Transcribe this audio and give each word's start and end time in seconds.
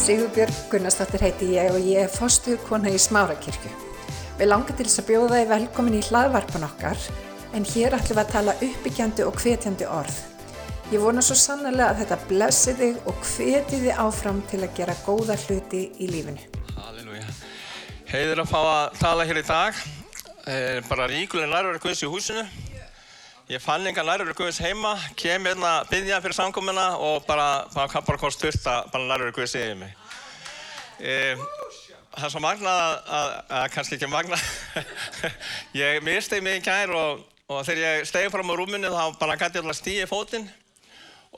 Sigurbjörg 0.00 0.54
Gunnarsdóttir 0.72 1.20
heiti 1.20 1.46
ég 1.52 1.74
og 1.74 1.82
ég 1.84 2.06
er 2.06 2.08
fostuðkona 2.08 2.88
í 2.88 2.96
Smárakirkju. 2.98 3.68
Við 4.38 4.48
langar 4.48 4.72
til 4.78 4.86
þess 4.86 5.02
að 5.02 5.10
bjóða 5.10 5.40
þið 5.42 5.50
velkomin 5.50 5.96
í 5.98 6.00
hlaðvarpan 6.06 6.64
okkar 6.64 7.02
en 7.58 7.66
hér 7.68 7.96
ætlum 7.98 8.16
við 8.16 8.22
að 8.22 8.32
tala 8.32 8.54
uppbyggjandi 8.64 9.26
og 9.28 9.36
hvetjandi 9.42 9.88
orð. 9.92 10.16
Ég 10.94 11.04
vona 11.04 11.20
svo 11.20 11.36
sannlega 11.36 11.90
að 11.90 12.00
þetta 12.00 12.18
blessi 12.30 12.74
þig 12.80 13.12
og 13.12 13.20
hveti 13.34 13.82
þig 13.84 14.00
áfram 14.06 14.40
til 14.48 14.62
að 14.64 14.74
gera 14.80 14.96
góða 15.04 15.36
hluti 15.44 15.82
í 16.00 16.08
lífinu. 16.14 16.48
Halleluja. 16.78 17.36
Heiður 18.08 18.44
að 18.46 18.50
fá 18.54 18.58
að 18.62 18.98
tala 19.02 19.28
hér 19.28 19.42
í 19.42 19.46
dag. 19.52 19.84
Eh, 20.48 20.80
bara 20.88 21.12
ríkulega 21.12 21.52
nærverður 21.52 21.84
Guðs 21.84 22.06
í 22.08 22.08
húsinu. 22.08 22.48
Ég 23.50 23.58
fann 23.58 23.82
enga 23.82 24.04
nærverður 24.06 24.36
Guðs 24.38 24.60
heima, 24.62 24.92
kem 25.18 25.42
hérna 25.48 25.80
að 25.80 25.88
byggja 25.90 26.20
fyrir 26.22 26.36
samkomina 26.36 26.84
og 27.02 27.24
bara, 27.26 27.64
bara 27.74 27.90
kann 27.90 28.04
bara 28.06 28.18
hvort 28.22 28.36
styrta 28.36 28.76
bara 28.92 29.06
nærverður 29.08 29.40
Guðs 29.40 29.56
yfir 29.58 29.72
mig. 29.80 29.94
Eh, 31.02 31.40
það 32.14 32.26
er 32.28 32.30
svo 32.30 32.42
magnað 32.44 32.82
að, 32.84 32.92
að, 33.16 33.32
að 33.58 33.64
kannski 33.74 33.96
ekki 33.96 34.08
magnað. 34.12 34.44
ég 35.80 35.98
mistegi 36.06 36.44
mig 36.46 36.60
í 36.60 36.62
kær 36.62 36.94
og, 36.94 37.24
og 37.50 37.64
þegar 37.66 37.80
ég 37.82 38.06
stegi 38.06 38.28
fram 38.30 38.52
á 38.54 38.58
rúminu 38.60 38.92
þá 38.94 39.18
bara 39.18 39.34
gæti 39.40 39.58
ég 39.58 39.64
alltaf 39.64 39.78
stíði 39.80 40.04
fótinn 40.06 40.46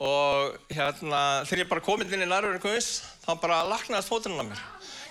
og 0.05 0.59
hérna 0.69 1.21
þegar 1.47 1.63
ég 1.63 1.71
bara 1.71 1.85
kom 1.87 2.03
inn 2.05 2.13
í 2.13 2.27
nærverður 2.27 2.61
Guðs 2.67 2.91
þá 3.23 3.31
bara 3.41 3.63
laknaðist 3.71 4.11
fótinn 4.13 4.37
á 4.37 4.45
mér. 4.51 4.61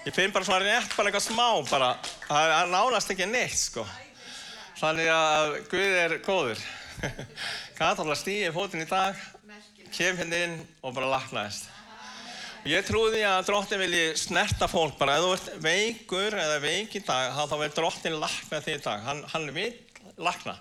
Ég 0.06 0.14
finn 0.14 0.30
bara 0.30 0.46
svona 0.46 0.62
rétt 0.62 0.94
bara 0.94 1.10
eitthvað 1.10 1.26
smá 1.26 1.48
bara, 1.66 1.90
það 2.28 2.54
er 2.60 2.70
nánast 2.76 3.10
ekki 3.10 3.26
neitt 3.26 3.58
sko. 3.58 3.88
Þannig 4.78 5.10
að 5.16 5.58
Guð 5.74 5.98
er 6.04 6.16
góður. 6.22 6.62
Gæti 7.02 7.86
alltaf 7.88 8.18
stíði 8.20 8.50
fótinn 8.54 8.84
í 8.84 8.88
dag, 8.88 9.18
kem 9.92 10.18
hérna 10.20 10.42
inn 10.46 10.58
og 10.82 10.94
bara 10.96 11.10
laknaðist. 11.16 11.70
Ég 12.68 12.84
trúði 12.86 13.24
að 13.26 13.48
drottin 13.48 13.80
vilji 13.82 14.02
snerta 14.20 14.68
fólk 14.70 14.94
bara, 15.00 15.16
ef 15.18 15.24
þú 15.24 15.30
ert 15.34 15.64
veikur 15.64 16.36
eða 16.38 16.60
veik 16.62 16.92
í 16.94 17.02
dag, 17.02 17.34
þá 17.50 17.56
vil 17.58 17.72
drottin 17.74 18.20
lakna 18.22 18.60
þig 18.62 18.78
í 18.78 18.84
dag. 18.84 19.02
Hann, 19.08 19.24
hann 19.32 19.48
vil 19.56 19.72
lakna. 20.22 20.54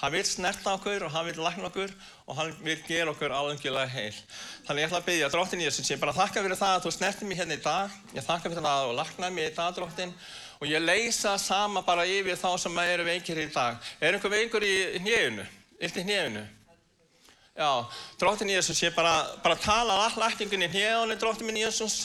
Hann 0.00 0.12
vil 0.16 0.24
snerta 0.26 0.74
okkur 0.74 1.06
og 1.06 1.14
hann 1.14 1.28
vil 1.28 1.38
lakna 1.44 1.70
okkur 1.70 1.94
og 2.26 2.38
hann 2.40 2.50
vil 2.64 2.78
gera 2.88 3.14
okkur 3.14 3.36
alvegjulega 3.38 3.86
heil. 3.94 4.20
Þannig 4.66 4.82
ég 4.82 4.90
ætla 4.90 5.02
að 5.04 5.08
byggja 5.12 5.30
drottin 5.30 5.62
Jésús, 5.62 5.94
ég 5.94 6.02
bara 6.02 6.16
þakka 6.16 6.42
fyrir 6.42 6.58
það 6.58 6.76
að 6.76 6.86
þú 6.88 6.94
snerti 6.98 7.28
mér 7.30 7.44
hérna 7.44 7.58
í 7.58 7.64
dag. 7.70 7.98
Ég 8.18 8.26
þakka 8.26 8.50
fyrir 8.50 8.64
það 8.64 8.72
að 8.74 8.86
þú 8.88 8.96
laknaði 8.98 9.38
mér 9.38 9.52
í 9.52 9.56
dag, 9.60 9.74
drottin. 9.78 10.14
Og 10.58 10.70
ég 10.70 10.82
leysa 10.82 11.38
sama 11.38 11.86
bara 11.86 12.06
yfir 12.08 12.40
þá 12.40 12.50
sem 12.66 12.86
eru 12.88 13.06
veikir 13.06 13.44
í 13.44 13.50
dag. 13.54 13.78
Er 14.02 14.16
einhver 14.16 14.34
veikur 14.34 14.66
í 14.66 14.74
hnjöfunu? 15.04 15.46
Illt 15.80 15.96
í 15.98 16.04
hnjöfunu? 16.06 16.44
Já, 17.54 17.86
drottin 18.18 18.50
Jésús, 18.50 18.80
ég 18.82 18.94
bara, 18.96 19.12
bara 19.44 19.54
tala 19.54 20.08
lækningun 20.18 20.64
í 20.66 20.68
hnjöðunni, 20.72 21.14
drottin 21.22 21.46
minn 21.46 21.60
Jésús. 21.60 22.00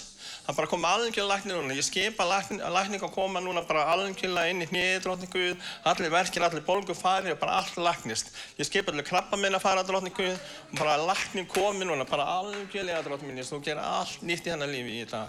Það 0.45 0.58
bara 0.59 0.70
koma 0.70 0.92
alvegjulega 0.94 1.30
læknir 1.30 1.58
núna. 1.58 1.78
Ég 1.78 1.86
skipa 1.88 2.26
lækning 2.26 3.02
að 3.02 3.16
koma 3.16 3.42
núna 3.42 3.64
bara 3.66 3.88
alvegjulega 3.95 4.50
inn 4.53 4.61
í 4.61 4.67
hnjöði, 4.70 5.00
drottin 5.02 5.31
Guð. 5.34 5.64
Allir 5.89 6.14
verkir, 6.14 6.45
allir 6.45 6.61
bólgu 6.66 6.94
fari 6.98 7.34
og 7.34 7.39
bara 7.42 7.58
allt 7.64 7.78
læknist. 7.81 8.30
Ég 8.61 8.70
skipa 8.70 8.94
allir 8.94 9.08
krabba 9.08 9.38
minn 9.42 9.58
að 9.58 9.66
fara, 9.66 9.86
drottin 9.86 10.14
Guð. 10.14 10.38
Og 10.70 10.78
bara 10.78 11.00
lækning 11.02 11.50
komi 11.50 11.89
núna, 11.89 12.06
bara 12.09 12.30
alvegjulega, 12.36 13.02
drottin 13.06 13.31
minn 13.31 13.42
Jésús. 13.42 13.56
Þú 13.58 13.64
gerir 13.72 13.81
allt 13.81 14.22
nýtt 14.22 14.45
í 14.45 14.54
hennar 14.54 14.70
lífi 14.70 15.02
í. 15.02 15.26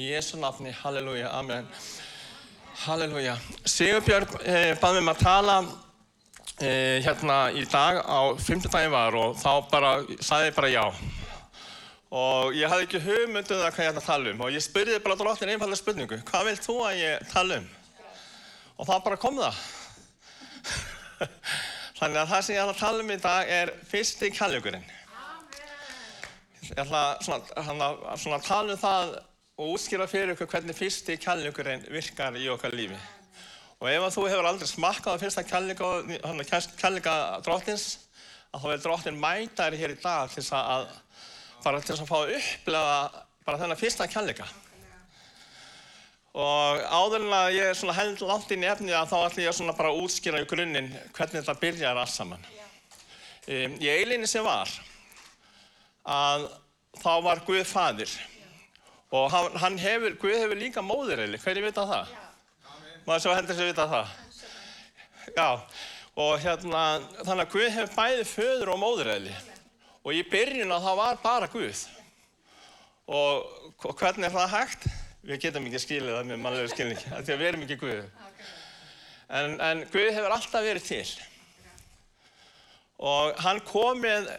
Í 0.00 0.08
Jésu 0.14 0.40
nafni, 0.40 0.72
halleluja, 0.80 1.34
amen. 1.36 1.68
Halleluja. 2.86 3.36
Sigurbjörg 3.68 4.38
eh, 4.40 4.72
bað 4.80 4.96
mér 4.96 5.04
um 5.04 5.12
að 5.12 5.24
tala 5.24 5.60
eh, 6.60 7.00
hérna 7.04 7.50
í 7.56 7.64
dag 7.68 8.00
á 8.04 8.20
5. 8.36 8.68
daginn 8.68 8.92
var 8.92 9.16
og 9.16 9.36
þá 9.40 9.50
bara, 9.70 9.90
sagði 10.20 10.50
ég 10.50 10.56
bara 10.56 10.70
já. 10.72 10.84
Og 12.10 12.56
ég 12.58 12.70
hafði 12.70 12.86
ekki 12.88 13.02
hugmyndu 13.04 13.54
um 13.54 13.60
það 13.62 13.74
hvað 13.74 13.84
ég 13.84 13.92
ætla 13.92 14.02
að 14.02 14.08
tala 14.08 14.32
um 14.32 14.40
og 14.44 14.54
ég 14.54 14.64
spurði 14.64 15.02
bara 15.04 15.18
drottin 15.20 15.52
einfallega 15.52 15.78
spurningu, 15.78 16.18
hvað 16.26 16.48
vilt 16.48 16.64
þú 16.66 16.76
að 16.88 16.96
ég 16.98 17.28
tala 17.30 17.60
um? 17.60 17.68
Og 18.80 18.88
það 18.88 19.04
bara 19.06 19.20
kom 19.20 19.38
það. 19.38 19.60
Þannig 22.00 22.18
að 22.22 22.32
það 22.32 22.44
sem 22.46 22.54
ég 22.56 22.62
ætla 22.64 22.74
að 22.74 22.82
tala 22.82 23.04
um 23.04 23.12
í 23.14 23.18
dag 23.20 23.54
er 23.60 23.72
fyrsti 23.90 24.32
kærleikurinn. 24.34 24.90
Ég 26.70 26.82
ætla 26.82 27.04
svona, 27.22 27.62
hana, 27.68 27.90
svona 28.16 28.40
að 28.40 28.46
tala 28.48 28.74
um 28.74 28.80
það 28.80 29.16
og 29.60 29.72
útskýra 29.74 30.06
fyrir 30.08 30.34
ykkur 30.34 30.48
hvernig 30.50 30.78
fyrsti 30.78 31.18
kærleikurinn 31.20 31.86
virkar 31.92 32.38
í 32.40 32.48
okkar 32.52 32.74
lífi. 32.74 32.98
Og 33.80 33.88
ef 33.88 34.06
þú 34.12 34.26
hefur 34.28 34.44
aldrei 34.44 34.68
smakkað 34.68 35.16
á 35.16 35.22
fyrsta 35.22 35.42
kærleika 35.48 37.20
drottins, 37.44 37.86
að 38.52 38.60
þá 38.60 38.66
vil 38.68 38.82
drottin 38.84 39.20
mæta 39.20 39.70
þér 39.70 39.78
hér 39.80 39.94
í 39.94 40.00
dag 40.02 40.34
til 40.34 40.44
að 40.52 40.90
bara 41.64 41.80
til 41.84 41.96
að 41.96 42.08
fá 42.08 42.16
að 42.18 42.34
upplefa 42.36 42.98
bara 43.46 43.60
þennan 43.62 43.80
fyrsta 43.80 44.08
kærleika. 44.12 44.48
Og 46.30 46.84
áður 46.92 47.24
en 47.24 47.34
að 47.34 47.56
ég 47.56 47.84
held 47.96 48.20
langt 48.22 48.52
inn 48.54 48.62
í 48.62 48.70
efnið 48.70 48.98
að 49.00 49.10
þá 49.10 49.16
ætlum 49.24 49.70
ég 49.70 49.78
bara 49.80 49.90
að 49.90 50.04
útskýra 50.04 50.42
í 50.44 50.48
grunninn 50.52 50.92
hvernig 51.16 51.40
þetta 51.40 51.58
byrjar 51.64 52.04
alls 52.04 52.20
saman. 52.20 52.44
Um, 53.48 53.78
í 53.80 53.88
eilinni 53.88 54.28
sem 54.30 54.44
var 54.44 54.70
að 56.04 56.50
þá 57.00 57.12
var 57.24 57.40
Guð 57.46 57.64
fadir 57.66 58.12
og 59.10 59.32
hann, 59.32 59.78
hefur, 59.80 60.14
Guð 60.20 60.36
hefur 60.36 60.60
líka 60.60 60.84
móðureili, 60.84 61.40
hverju 61.40 61.64
vita 61.64 61.88
það? 61.88 62.12
Maður 63.10 63.24
svo 63.24 63.32
heldur 63.34 63.56
sem 63.58 63.66
vita 63.66 63.84
það. 63.90 64.10
Já, 65.34 65.46
og 66.22 66.34
hérna, 66.44 66.82
þannig 67.24 67.40
að 67.42 67.54
Guð 67.56 67.70
hefur 67.74 67.88
bæði 67.96 68.26
föður 68.30 68.68
og 68.70 68.76
móðureili 68.78 69.32
og 70.04 70.12
í 70.14 70.20
byrjun 70.30 70.70
að 70.70 70.84
það 70.84 71.00
var 71.00 71.16
bara 71.24 71.48
Guð. 71.50 71.80
Og, 73.10 73.48
og 73.82 73.96
hvernig 73.98 74.28
er 74.28 74.34
það 74.36 74.52
hægt? 74.52 74.86
Við 75.26 75.42
getum 75.42 75.66
ekki 75.66 75.80
skilið 75.82 76.14
það 76.20 76.28
með 76.28 76.38
mannlega 76.44 76.70
skilningi, 76.70 77.08
því 77.10 77.34
að 77.34 77.42
við 77.42 77.48
erum 77.48 77.64
ekki 77.66 77.78
Guð. 77.80 78.04
En, 79.40 79.58
en 79.58 79.82
Guð 79.90 80.12
hefur 80.14 80.36
alltaf 80.36 80.68
verið 80.68 80.86
til. 80.86 81.02
Og 83.10 83.42
hann 83.42 83.58
kom 83.66 84.04
með 84.06 84.30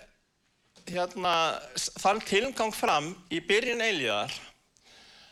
hérna, 0.87 1.35
þann 1.99 2.23
tilgang 2.23 2.71
fram 2.71 3.11
í 3.27 3.43
byrjun 3.51 3.83
eilíðar. 3.83 4.39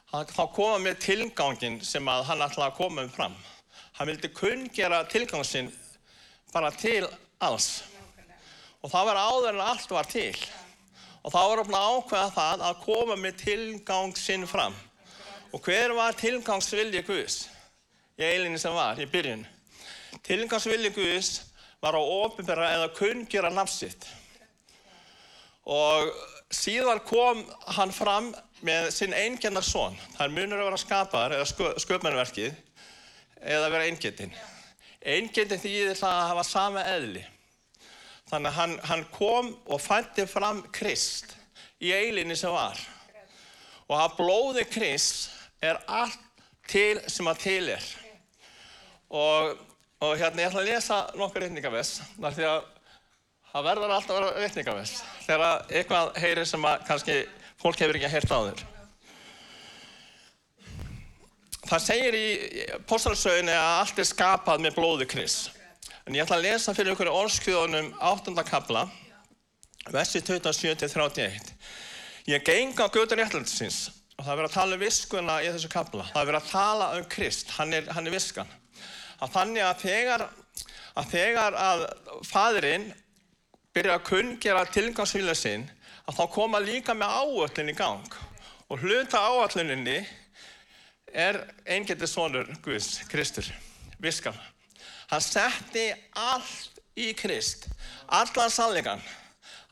Þá 0.09 0.43
kom 0.55 0.71
hann 0.73 0.85
með 0.87 1.01
tilgangin 1.03 1.75
sem 1.85 2.07
að 2.09 2.23
hann 2.31 2.41
ætlaði 2.41 2.71
að 2.71 2.77
koma 2.79 3.03
um 3.05 3.11
fram. 3.13 3.35
Hann 3.99 4.09
vildi 4.09 4.31
kunngera 4.33 5.03
tilgangsinn 5.05 5.69
bara 6.53 6.71
til 6.73 7.03
alls. 7.45 7.83
Og 8.81 8.89
það 8.89 9.09
var 9.11 9.19
áður 9.21 9.51
en 9.51 9.67
allt 9.67 9.93
var 9.93 10.09
til. 10.09 10.33
Og 11.21 11.29
þá 11.33 11.37
var 11.37 11.61
hann 11.61 11.77
ákveða 11.77 12.31
það 12.39 12.65
að 12.69 12.81
koma 12.87 13.19
með 13.21 13.37
tilgang 13.43 14.15
sinn 14.17 14.47
fram. 14.49 14.73
Og 15.53 15.61
hver 15.65 15.93
var 15.97 16.17
tilgangsvilji 16.17 17.05
Guðs? 17.05 17.43
Í 18.17 18.25
eilinni 18.25 18.57
sem 18.61 18.73
var, 18.73 18.97
í 18.97 19.05
byrjun. 19.09 19.45
Tilgangsvilji 20.25 20.93
Guðs 20.95 21.31
var 21.83 21.99
að 21.99 22.09
ofinbæra 22.17 22.73
eða 22.79 22.91
kunngera 22.97 23.53
nafsitt. 23.53 24.09
Og 25.69 26.09
síðan 26.49 27.01
kom 27.05 27.43
hann 27.77 27.93
fram 27.93 28.33
með 28.65 28.89
sinn 28.93 29.15
eingennar 29.15 29.65
són. 29.65 29.97
Það 30.15 30.25
er 30.25 30.35
munur 30.35 30.61
að 30.61 30.69
vera 30.69 30.79
skapar 30.81 31.35
eða 31.35 31.75
sköpmennverkið 31.83 32.55
eða 33.39 33.71
vera 33.71 33.87
eingetinn. 33.87 34.33
Eingetinn 34.99 35.61
þýðir 35.61 35.99
það 35.99 36.15
að 36.15 36.29
hafa 36.33 36.45
sama 36.47 36.85
eðli. 36.91 37.25
Þannig 38.29 38.51
að 38.51 38.57
hann, 38.59 38.73
hann 38.85 39.05
kom 39.15 39.53
og 39.71 39.81
fætti 39.81 40.25
fram 40.29 40.61
Krist 40.75 41.33
í 41.81 41.93
eilinni 41.95 42.35
sem 42.37 42.51
var. 42.53 42.77
Og 43.89 43.95
að 43.97 44.17
blóði 44.19 44.65
Krist 44.69 45.31
er 45.65 45.79
allt 45.87 46.19
til 46.69 46.99
sem 47.09 47.27
að 47.31 47.41
til 47.45 47.71
er. 47.73 47.87
Og, 49.09 49.55
og 50.03 50.13
hérna 50.19 50.43
ég 50.43 50.51
ætla 50.51 50.61
að 50.61 50.69
lesa 50.69 50.99
nokkur 51.17 51.47
reyningavess. 51.47 52.03
Þar 52.19 52.35
því 52.35 52.47
að 52.51 52.59
það 53.49 53.67
verður 53.71 53.95
alltaf 53.95 54.15
að 54.15 54.21
vera 54.27 54.43
reyningavess. 54.43 54.95
Þegar 55.25 55.73
eitthvað 55.79 56.11
heyrir 56.21 56.49
sem 56.51 56.69
að 56.69 56.85
kannski 56.91 57.17
fólk 57.59 57.79
hefur 57.81 57.99
ekki 57.99 58.11
heyrt 58.11 58.31
á 58.31 58.39
þér. 58.49 58.65
Það 61.69 61.85
segir 61.85 62.17
í 62.17 62.27
postalsöginni 62.89 63.53
að 63.53 63.75
allt 63.83 63.99
er 64.01 64.07
skapað 64.09 64.63
með 64.63 64.77
blóði 64.79 65.07
Krist. 65.09 65.51
En 66.07 66.15
ég 66.17 66.23
ætla 66.25 66.39
að 66.39 66.47
lesa 66.47 66.73
fyrir 66.73 66.95
ykkur 66.95 67.11
orðskjöðunum 67.13 67.91
8. 68.01 68.33
kabla, 68.47 68.87
versi 69.93 70.23
27-31. 70.25 71.51
Ég 72.31 72.45
geng 72.45 72.79
á 72.81 72.89
götur 72.89 73.19
réttlætisins 73.19 73.89
og 74.17 74.25
það 74.25 74.31
er 74.31 74.39
verið 74.39 74.49
að 74.49 74.55
tala 74.55 74.75
um 74.75 74.81
viskuna 74.81 75.35
í 75.43 75.51
þessu 75.53 75.69
kabla. 75.71 76.07
Það 76.09 76.21
er 76.21 76.29
verið 76.31 76.41
að 76.41 76.49
tala 76.49 76.87
um 76.97 77.05
Krist, 77.13 77.53
hann 77.59 77.75
er, 77.77 77.85
hann 77.93 78.09
er 78.09 78.15
viskan. 78.15 78.49
Að 79.19 79.35
þannig 79.35 79.65
að 79.67 79.83
þegar 79.83 80.25
að, 80.25 81.05
þegar 81.13 81.59
að 81.59 81.85
fadurinn 82.27 82.89
byrja 83.75 83.99
að 83.99 84.07
kunngera 84.09 84.65
tilgangsvíla 84.73 85.35
sinn, 85.37 85.67
að 86.09 86.17
þá 86.17 86.25
koma 86.33 86.61
líka 86.63 86.95
með 86.97 87.13
áöllin 87.21 87.69
í 87.69 87.77
gang. 87.77 88.15
Og 88.69 88.81
hluta 88.81 89.21
áölluninni 89.21 89.99
er 91.13 91.39
eingetið 91.69 92.09
sonur 92.09 92.49
Guðs, 92.65 93.03
Kristur, 93.09 93.45
viskan. 94.01 94.37
Hann 95.09 95.23
setti 95.25 95.89
allt 96.17 96.81
í 96.99 97.11
Krist, 97.17 97.67
allan 98.05 98.51
sannleikan, 98.53 99.01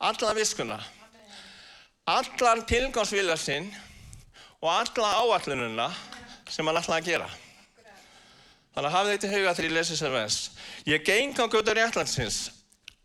allan 0.01 0.37
viskuna, 0.37 0.77
allan 2.07 2.63
tilgangsvilja 2.69 3.37
sinn 3.37 3.67
og 4.61 4.71
alla 4.71 5.11
áallununa 5.21 5.89
sem 6.49 6.65
hann 6.65 6.79
ætlaði 6.79 7.01
að 7.01 7.11
gera. 7.11 7.29
Þannig 8.73 8.89
að 8.89 8.95
hafið 8.95 9.13
þetta 9.13 9.27
í 9.27 9.33
huga 9.33 9.55
þegar 9.57 9.67
ég 9.67 9.75
lesi 9.75 9.93
þessar 9.95 10.13
vers. 10.13 10.37
Ég 10.85 11.05
geng 11.05 11.37
á 11.41 11.45
götu 11.49 11.73
réttlandsins, 11.73 12.39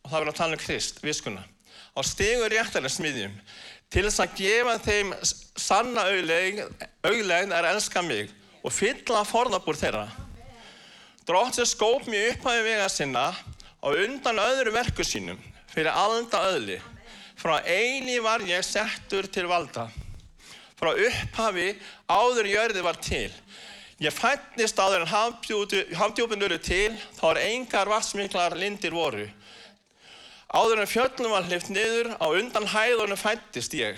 og 0.05 0.11
það 0.11 0.19
verður 0.19 0.32
að 0.35 0.40
tala 0.40 0.56
um 0.56 0.62
Krist, 0.62 1.00
viskuna, 1.05 1.44
á 1.92 2.00
stegur 2.06 2.52
réttarins 2.52 2.96
smiðjum, 2.98 3.32
til 3.92 4.06
þess 4.06 4.22
að 4.24 4.36
gefa 4.40 4.76
þeim 4.86 5.14
sanna 5.60 6.06
auðlegin 6.08 7.52
er 7.52 7.68
elska 7.74 8.02
mig 8.04 8.30
og 8.62 8.72
fylla 8.72 9.24
forðabúr 9.28 9.78
þeirra. 9.78 10.06
Dróttir 11.28 11.68
skóp 11.68 12.08
mér 12.10 12.32
upphæfi 12.32 12.64
vega 12.66 12.88
sinna 12.90 13.28
og 13.82 13.98
undan 14.04 14.40
öðru 14.42 14.72
verku 14.74 15.04
sínum 15.06 15.38
fyrir 15.70 15.92
alda 15.92 16.40
öðli. 16.54 16.78
Frá 17.38 17.58
eini 17.66 18.18
var 18.22 18.42
ég 18.46 18.64
settur 18.66 19.26
til 19.30 19.48
valda. 19.50 19.88
Frá 20.78 20.92
upphafi 20.94 21.72
áður 22.10 22.48
jörði 22.50 22.82
var 22.86 22.98
til. 23.02 23.30
Ég 24.02 24.14
fættist 24.14 24.78
áður 24.82 25.04
en 25.04 25.12
hafdjúpin 25.94 26.42
eru 26.42 26.58
til, 26.58 26.90
þá 27.18 27.24
er 27.32 27.42
engar 27.52 27.90
vatsmiklar 27.90 28.56
lindir 28.58 28.94
voru. 28.94 29.28
Áður 30.52 30.82
en 30.82 30.88
fjöllum 30.90 31.32
var 31.32 31.46
hlift 31.49 31.70
niður, 31.72 32.10
á 32.20 32.26
undan 32.28 32.66
hæðunum 32.69 33.16
fættist 33.16 33.72
ég. 33.72 33.96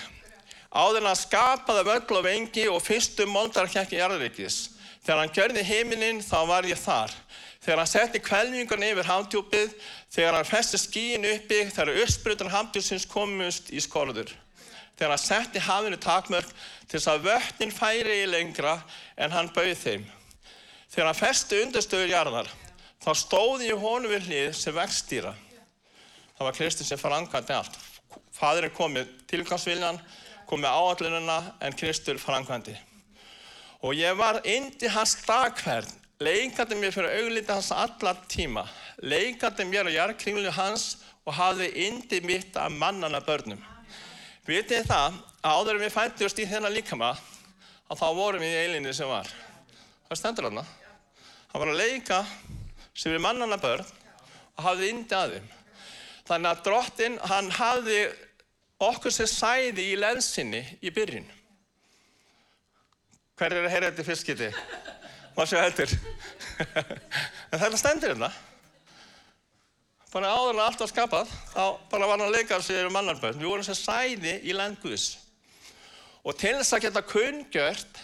Áður 0.71 1.01
en 1.01 1.11
að 1.11 1.25
skapaði 1.25 1.83
völl 1.89 2.19
og 2.19 2.23
vengi 2.23 2.69
og 2.71 2.79
fyrstum 2.83 3.33
moldarkjekki 3.35 3.99
jarðrikis. 3.99 4.59
Þegar 5.03 5.21
hann 5.21 5.35
gjörði 5.35 5.65
heiminin 5.67 6.23
þá 6.23 6.39
var 6.47 6.69
ég 6.71 6.79
þar. 6.79 7.11
Þegar 7.65 7.81
hann 7.81 7.91
setti 7.91 8.21
kvelvingun 8.23 8.87
yfir 8.87 9.09
hafdjúpið, 9.09 9.75
þegar 10.15 10.39
hann 10.39 10.47
festi 10.47 10.79
skíin 10.79 11.27
uppi, 11.27 11.61
þegar 11.75 12.03
össbrutan 12.05 12.53
hafdjúpsins 12.53 13.07
komust 13.11 13.73
í 13.75 13.83
skorður. 13.83 14.31
Þegar 14.95 15.15
hann 15.17 15.23
setti 15.25 15.63
hafinu 15.65 15.99
takmörk 15.99 16.53
til 16.87 17.01
þess 17.01 17.11
að 17.11 17.27
vötnin 17.33 17.75
færi 17.75 18.21
í 18.23 18.29
lengra 18.31 18.77
en 19.19 19.35
hann 19.35 19.51
bauð 19.57 19.75
þeim. 19.81 20.07
Þegar 20.87 21.11
hann 21.11 21.19
festi 21.19 21.63
undarstöður 21.65 22.15
jarðar, 22.15 22.53
þá 23.03 23.11
stóði 23.19 23.73
ég 23.73 23.83
honum 23.83 24.15
við 24.15 24.29
hlið 24.29 24.55
sem 24.61 24.77
vextýra. 24.77 25.35
Það 26.35 26.47
var 26.49 26.57
Kristus 26.59 26.89
sem 26.91 26.99
frangvændi 26.99 27.55
allt. 27.55 27.77
Fadurinn 28.35 28.75
kom 28.75 28.95
með 28.97 29.11
tilgangsviljan, 29.31 30.01
kom 30.49 30.63
með 30.65 30.75
áallununa 30.75 31.39
en 31.63 31.77
Kristur 31.79 32.19
frangvændi. 32.19 32.75
Og 33.85 33.95
ég 33.95 34.17
var 34.19 34.41
indi 34.49 34.89
hans 34.91 35.15
dagferð, 35.27 35.91
leikandi 36.25 36.79
mér 36.81 36.95
fyrir 36.95 37.21
augliti 37.21 37.53
hans 37.53 37.71
allar 37.75 38.19
tíma, 38.33 38.65
leikandi 39.05 39.67
mér 39.69 39.91
á 39.93 39.97
jarkringlu 39.99 40.51
hans 40.57 40.97
og 41.25 41.37
hafði 41.37 41.71
indi 41.87 42.21
mitt 42.25 42.57
af 42.57 42.73
mannana 42.73 43.21
börnum. 43.25 43.61
Vitið 44.45 44.89
það 44.89 45.21
að 45.45 45.55
áður 45.55 45.79
en 45.79 45.85
við 45.85 45.95
fættust 45.95 46.41
í 46.43 46.49
þennan 46.49 46.75
líkama, 46.75 47.15
að 47.89 48.01
þá 48.01 48.09
vorum 48.17 48.43
við 48.43 48.57
í 48.57 48.63
eilinni 48.65 48.93
sem 48.97 49.09
var. 49.09 49.29
Það 50.09 50.21
stendur 50.21 50.49
þarna. 50.49 50.65
Hann 51.53 51.63
var 51.63 51.71
að 51.71 51.81
leika 51.81 52.25
sem 52.93 53.15
við 53.15 53.23
mannana 53.25 53.61
börn 53.61 53.85
og 53.85 54.65
hafði 54.67 54.91
indi 54.91 55.17
að 55.17 55.37
þeim. 55.37 55.53
Þannig 56.25 56.51
að 56.51 56.63
drottin, 56.65 57.19
hann 57.29 57.51
hafði 57.53 57.99
okkur 58.85 59.13
sem 59.13 59.29
sæði 59.29 59.91
í 59.93 59.99
lensinni 60.01 60.63
í 60.81 60.93
byrjun. 60.95 61.27
Hver 63.35 63.53
er 63.53 63.67
að 63.67 63.73
heyra 63.75 63.91
þetta 63.91 64.07
fyrst 64.07 64.29
geti? 64.29 64.49
Má 65.35 65.43
sjá 65.51 65.59
heldur. 65.61 65.91
en 67.51 67.61
þetta 67.61 67.81
stendur 67.81 68.15
hérna. 68.15 68.31
Bara 70.15 70.31
áður 70.31 70.55
en 70.55 70.63
allt 70.63 70.83
var 70.85 70.91
skapað, 70.93 71.31
þá 71.51 71.65
bara 71.91 72.07
var 72.07 72.15
hann 72.15 72.29
að 72.29 72.37
leika 72.37 72.61
sér 72.63 72.87
um 72.87 72.95
mannarbönd. 72.95 73.41
Við 73.43 73.51
vorum 73.51 73.67
sem 73.67 73.77
sæði 73.77 74.37
í 74.47 74.55
landguðs. 74.55 75.09
Og 76.23 76.39
til 76.39 76.55
þess 76.55 76.77
að 76.77 76.87
geta 76.87 77.03
kunngjört 77.05 78.01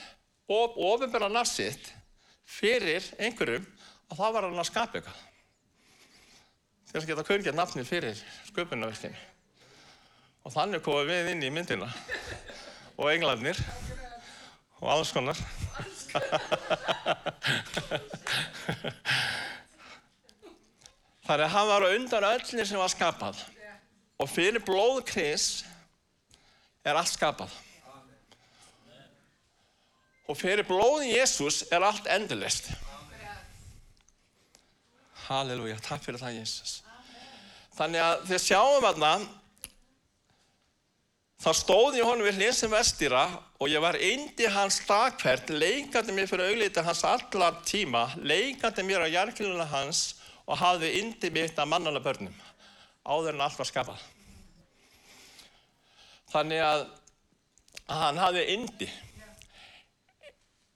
og 0.50 0.76
ofinbæra 0.90 1.30
nafsitt 1.30 1.92
fyrir 2.50 3.06
einhverjum, 3.22 3.64
að 4.10 4.18
það 4.18 4.34
var 4.34 4.48
hann 4.48 4.58
að 4.58 4.68
skapa 4.68 4.98
eitthvað. 4.98 5.20
Til 6.90 6.98
að 6.98 7.06
geta 7.06 7.22
kunngjört 7.22 7.54
nafni 7.54 7.84
fyrir 7.86 8.18
sköpunarverkinu. 8.50 9.14
Og 10.42 10.50
þannig 10.50 10.82
komum 10.82 11.06
við 11.06 11.28
inn 11.34 11.44
í 11.46 11.50
myndina. 11.54 11.86
Og 12.98 13.12
englarnir 13.12 13.58
og 14.80 14.88
alls 14.96 15.12
konar. 15.14 15.38
Þannig 21.28 21.46
að 21.46 21.54
hann 21.54 21.70
var 21.70 21.86
undan 21.92 22.26
öllir 22.32 22.66
sem 22.66 22.80
var 22.80 22.90
skapað 22.90 23.38
og 24.20 24.28
fyrir 24.28 24.60
blóð 24.66 25.04
Kris 25.08 25.64
er 26.82 26.98
allt 26.98 27.12
skapað. 27.12 27.52
Og 30.26 30.34
fyrir 30.38 30.66
blóði 30.66 31.14
Jésús 31.14 31.62
er 31.70 31.86
allt 31.86 32.10
endurlist. 32.10 32.72
Halleluja, 35.30 35.78
takk 35.84 36.02
fyrir 36.02 36.18
það 36.18 36.40
Jésús. 36.40 36.80
Þannig 37.76 38.02
að 38.02 38.24
þið 38.32 38.42
sjáum 38.48 38.88
aðna 38.88 39.12
Það 41.40 41.56
stóði 41.56 42.00
í 42.02 42.04
honum 42.04 42.26
við 42.26 42.36
hlið 42.36 42.50
sem 42.52 42.68
vestýra 42.68 43.20
og 43.56 43.70
ég 43.72 43.80
var 43.80 43.96
indi 43.96 44.44
hans 44.52 44.76
dagfært, 44.84 45.48
leikandi 45.48 46.12
mér 46.12 46.26
fyrir 46.28 46.50
auglítið 46.50 46.84
hans 46.84 47.00
allar 47.08 47.56
tíma, 47.64 48.02
leikandi 48.20 48.84
mér 48.84 49.06
á 49.08 49.14
jarkiluna 49.14 49.64
hans 49.70 50.18
og 50.44 50.60
hafði 50.60 50.90
indi 50.98 51.30
mitt 51.32 51.56
að 51.56 51.70
mannana 51.72 52.02
börnum, 52.04 52.34
áður 53.08 53.38
en 53.38 53.44
allt 53.46 53.56
var 53.56 53.70
skapað. 53.70 54.02
Þannig 56.28 56.60
að 56.66 56.84
hann 57.88 58.20
hafði 58.20 58.44
indi. 58.58 58.90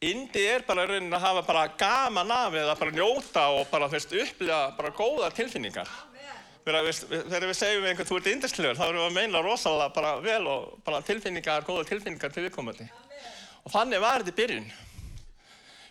Indi 0.04 0.42
er 0.50 0.64
bara 0.66 0.86
raunin 0.88 1.14
að 1.14 1.22
hafa 1.24 1.42
bara 1.46 1.68
gaman 1.80 2.32
af 2.34 2.56
eða 2.60 2.74
bara 2.80 2.94
njóta 2.94 3.44
og 3.54 3.68
bara 3.70 3.86
upplifa 3.88 4.58
bara 4.76 4.90
góða 4.90 5.30
tilfinningar. 5.34 5.88
Þegar 6.64 6.86
við, 6.86 7.00
þegar 7.28 7.44
við 7.44 7.56
segjum 7.58 7.86
einhvern 7.90 8.08
þú 8.08 8.18
ert 8.18 8.28
indislegur, 8.30 8.76
þá 8.78 8.84
erum 8.86 9.00
við 9.02 9.06
að 9.10 9.16
meina 9.18 9.42
rosalega 9.44 9.92
bara 9.92 10.12
vel 10.24 10.46
og 10.48 10.78
bara 10.84 11.02
tilfinningar, 11.04 11.64
góða 11.66 11.84
tilfinningar 11.90 12.32
til 12.32 12.46
viðkomandi. 12.46 12.86
Og 13.64 13.72
þannig 13.72 14.00
var 14.00 14.24
þetta 14.24 14.32
í 14.32 14.38
byrjun. 14.38 14.70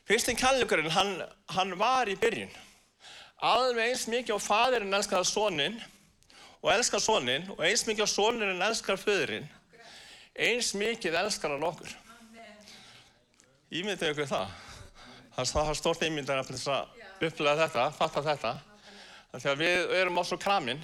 Fyrstin 0.10 0.40
kallugurinn, 0.40 0.92
hann, 0.92 1.14
hann 1.54 1.76
var 1.78 2.10
í 2.10 2.18
byrjun. 2.20 2.50
Alveg 3.44 3.92
eins 3.92 4.08
mikið 4.10 4.40
á 4.40 4.40
fadirinn 4.42 4.98
elskar 4.98 5.26
sónin 5.28 5.78
og 6.64 6.72
elskar 6.74 7.04
sónin 7.04 7.46
og 7.54 7.62
eins 7.68 7.86
mikið 7.86 8.08
á 8.08 8.10
sónirinn 8.10 8.66
elskar 8.66 8.98
föðurinn. 8.98 9.46
Eins 10.34 10.74
mikið 10.74 11.20
elskar 11.22 11.54
hann 11.54 11.70
okkur. 11.70 11.92
Ímyndið 13.74 14.12
ykkur 14.12 14.28
það. 14.30 14.52
Það 15.34 15.60
er 15.64 15.78
stórt 15.80 16.04
ímyndið 16.06 16.42
að 16.44 16.50
upplega 17.26 17.54
þetta, 17.64 17.86
fatta 17.98 18.22
þetta. 18.22 18.52
Þegar 19.34 19.56
við 19.58 19.94
erum 19.98 20.20
á 20.22 20.24
svo 20.30 20.38
kramin, 20.38 20.84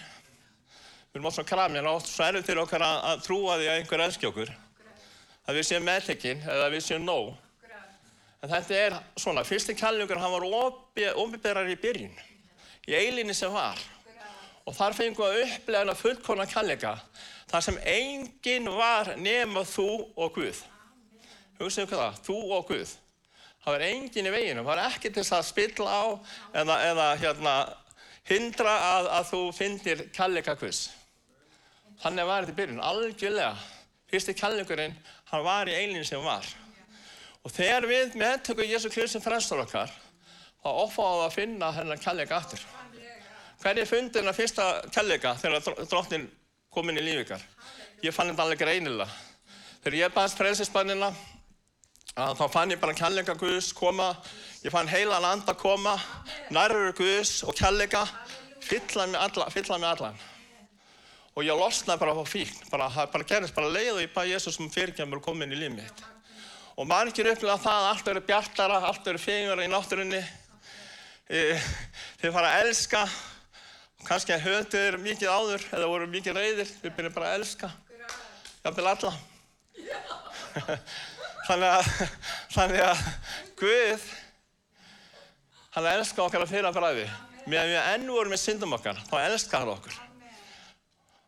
við 1.12 1.19
erum 1.19 1.29
á 1.29 1.34
svo 1.36 1.46
kramin 1.46 1.89
og 1.91 2.00
svo 2.01 2.25
erum 2.25 2.48
til 2.48 2.55
okkar 2.58 2.81
að, 2.81 2.98
að 3.12 3.22
trúa 3.27 3.58
því 3.60 3.67
að 3.69 3.75
einhver 3.75 4.03
elski 4.08 4.29
okkur. 4.31 4.53
Að 5.46 5.60
við 5.60 5.67
séum 5.69 5.86
meðtekinn 5.86 6.41
eða 6.50 6.72
við 6.74 6.84
séum 6.88 7.05
nóg. 7.05 7.29
En 8.39 8.53
þetta 8.55 8.79
er 8.79 8.98
svona, 9.19 9.46
fyrsti 9.46 9.77
kalljókur 9.77 10.24
hann 10.24 10.34
var 10.34 10.48
ofinberar 10.48 11.69
í 11.69 11.77
byrjun, 11.77 12.17
í 12.89 12.98
eilinni 12.98 13.38
sem 13.38 13.53
var. 13.53 13.77
Og 14.65 14.74
þar 14.74 14.98
fengum 14.98 15.29
við 15.29 15.43
að 15.43 15.53
upplega 15.60 15.86
hana 15.86 15.98
fullkona 15.98 16.50
kallika, 16.50 16.98
þar 17.53 17.69
sem 17.69 17.79
enginn 17.93 18.74
var 18.74 19.13
nema 19.22 19.62
þú 19.77 19.89
og 20.17 20.34
Guð. 20.41 20.65
Hugsaðu 21.60 21.89
hvað 21.92 22.01
það, 22.01 22.20
þú 22.25 22.38
og 22.56 22.70
Guð. 22.70 22.96
Það 23.60 23.75
var 23.75 23.84
enginn 23.89 24.30
í 24.30 24.32
veginu, 24.32 24.62
það 24.62 24.70
var 24.70 24.82
ekki 24.86 25.12
til 25.12 25.25
að 25.25 25.48
spilla 25.50 25.92
á 25.92 26.04
eða, 26.62 26.78
eða 26.88 27.08
hérna, 27.20 27.56
hindra 28.30 28.75
að, 28.86 29.10
að 29.18 29.28
þú 29.34 29.42
finnir 29.58 30.06
kallleikakviss. 30.16 30.86
Þannig 32.00 32.30
var 32.30 32.48
þetta 32.48 32.56
í 32.56 32.60
byrjun, 32.62 32.82
algjörlega. 32.88 33.51
Fyrsti 34.10 34.34
kallleikurinn, 34.39 34.96
hann 35.30 35.44
var 35.46 35.70
í 35.70 35.75
eilin 35.75 36.08
sem 36.08 36.24
var. 36.24 36.48
Og 37.44 37.51
þegar 37.51 37.88
við 37.89 38.16
meðtökum 38.20 38.68
Jésu 38.68 38.89
Kristi 38.94 39.20
fræstur 39.24 39.62
okkar, 39.66 39.92
þá 40.63 40.70
ofáðum 40.72 41.20
við 41.20 41.25
að 41.25 41.36
finna 41.36 41.72
hennar 41.75 42.01
kallleika 42.01 42.39
aftur. 42.39 42.63
Hvernig 43.60 43.89
fundi 43.89 44.22
hennar 44.22 44.38
fyrsta 44.38 44.70
kallleika 44.96 45.36
þegar 45.39 45.84
drottin 45.92 46.30
kom 46.72 46.89
inn 46.89 47.01
í 47.01 47.04
líf 47.04 47.25
ykkar? 47.25 47.44
Ég 48.06 48.16
fann 48.16 48.32
þetta 48.32 48.46
alveg 48.46 48.63
greinilega. 48.63 49.10
Þegar 49.84 49.98
ég 50.00 50.16
baðist 50.16 50.39
frelsisbannina, 50.39 51.12
þá 52.16 52.46
fann 52.51 52.74
ég 52.74 52.80
bara 52.82 52.96
kjallega 52.98 53.36
Guðs 53.38 53.72
koma, 53.75 54.10
ég 54.63 54.74
fann 54.74 54.89
heilan 54.89 55.25
anda 55.28 55.54
koma, 55.58 55.96
nærður 56.54 56.94
Guðs 56.98 57.44
og 57.46 57.56
kjallega, 57.58 58.06
fyllaði 58.66 59.13
mig 59.13 59.22
allan, 59.22 59.54
fyllaði 59.54 59.84
mig 59.84 59.89
allan. 59.94 60.22
Og 61.38 61.46
ég 61.46 61.56
losnaði 61.56 62.01
bara 62.01 62.16
á 62.18 62.25
fíkn, 62.28 62.66
bara, 62.72 62.89
bara 63.13 63.28
gerðist 63.28 63.56
bara 63.56 63.72
leið 63.72 63.94
og 63.94 64.01
ég 64.04 64.13
bæði 64.16 64.34
Jésús 64.34 64.58
sem 64.58 64.72
fyrirgjamur 64.74 65.22
og 65.22 65.28
kom 65.30 65.44
inn 65.46 65.54
í 65.54 65.60
lífið 65.60 65.78
mitt. 65.78 66.01
Og 66.80 66.88
margir 66.89 67.30
upplega 67.30 67.60
það 67.60 67.78
að 67.80 67.89
allt 67.92 68.10
eru 68.12 68.24
bjartara, 68.28 68.80
allt 68.89 69.08
eru 69.12 69.22
fengara 69.22 69.66
í 69.68 69.72
náttúrunni. 69.72 70.22
E, 71.30 71.44
þið 72.20 72.36
fara 72.36 72.50
að 72.56 72.66
elska, 72.66 73.04
kannski 74.08 74.36
að 74.36 74.46
höfður 74.48 75.00
mikið 75.04 75.30
áður 75.30 75.68
eða 75.70 75.92
voru 75.92 76.10
mikið 76.10 76.39
reyðir, 76.39 76.74
við 76.82 76.96
byrjum 76.98 77.16
bara 77.20 77.32
að 77.32 77.39
elska. 77.39 77.72
Jafnvel 78.66 78.92
alla. 78.96 79.13
Þannig 81.50 81.72
að, 81.74 81.88
þannig 82.56 82.84
að 82.86 83.00
Guð, 83.58 84.03
hann 85.74 85.88
elskar 85.96 86.27
okkar 86.27 86.46
að 86.46 86.53
fyrra 86.53 86.72
bræði. 86.75 87.08
Meðan 87.50 87.72
við 87.72 87.79
enn 87.96 88.12
vorum 88.13 88.34
með 88.36 88.41
syndum 88.44 88.75
okkar, 88.77 89.00
þá 89.10 89.15
elskar 89.24 89.63
hann 89.63 89.74
okkur. 89.74 89.96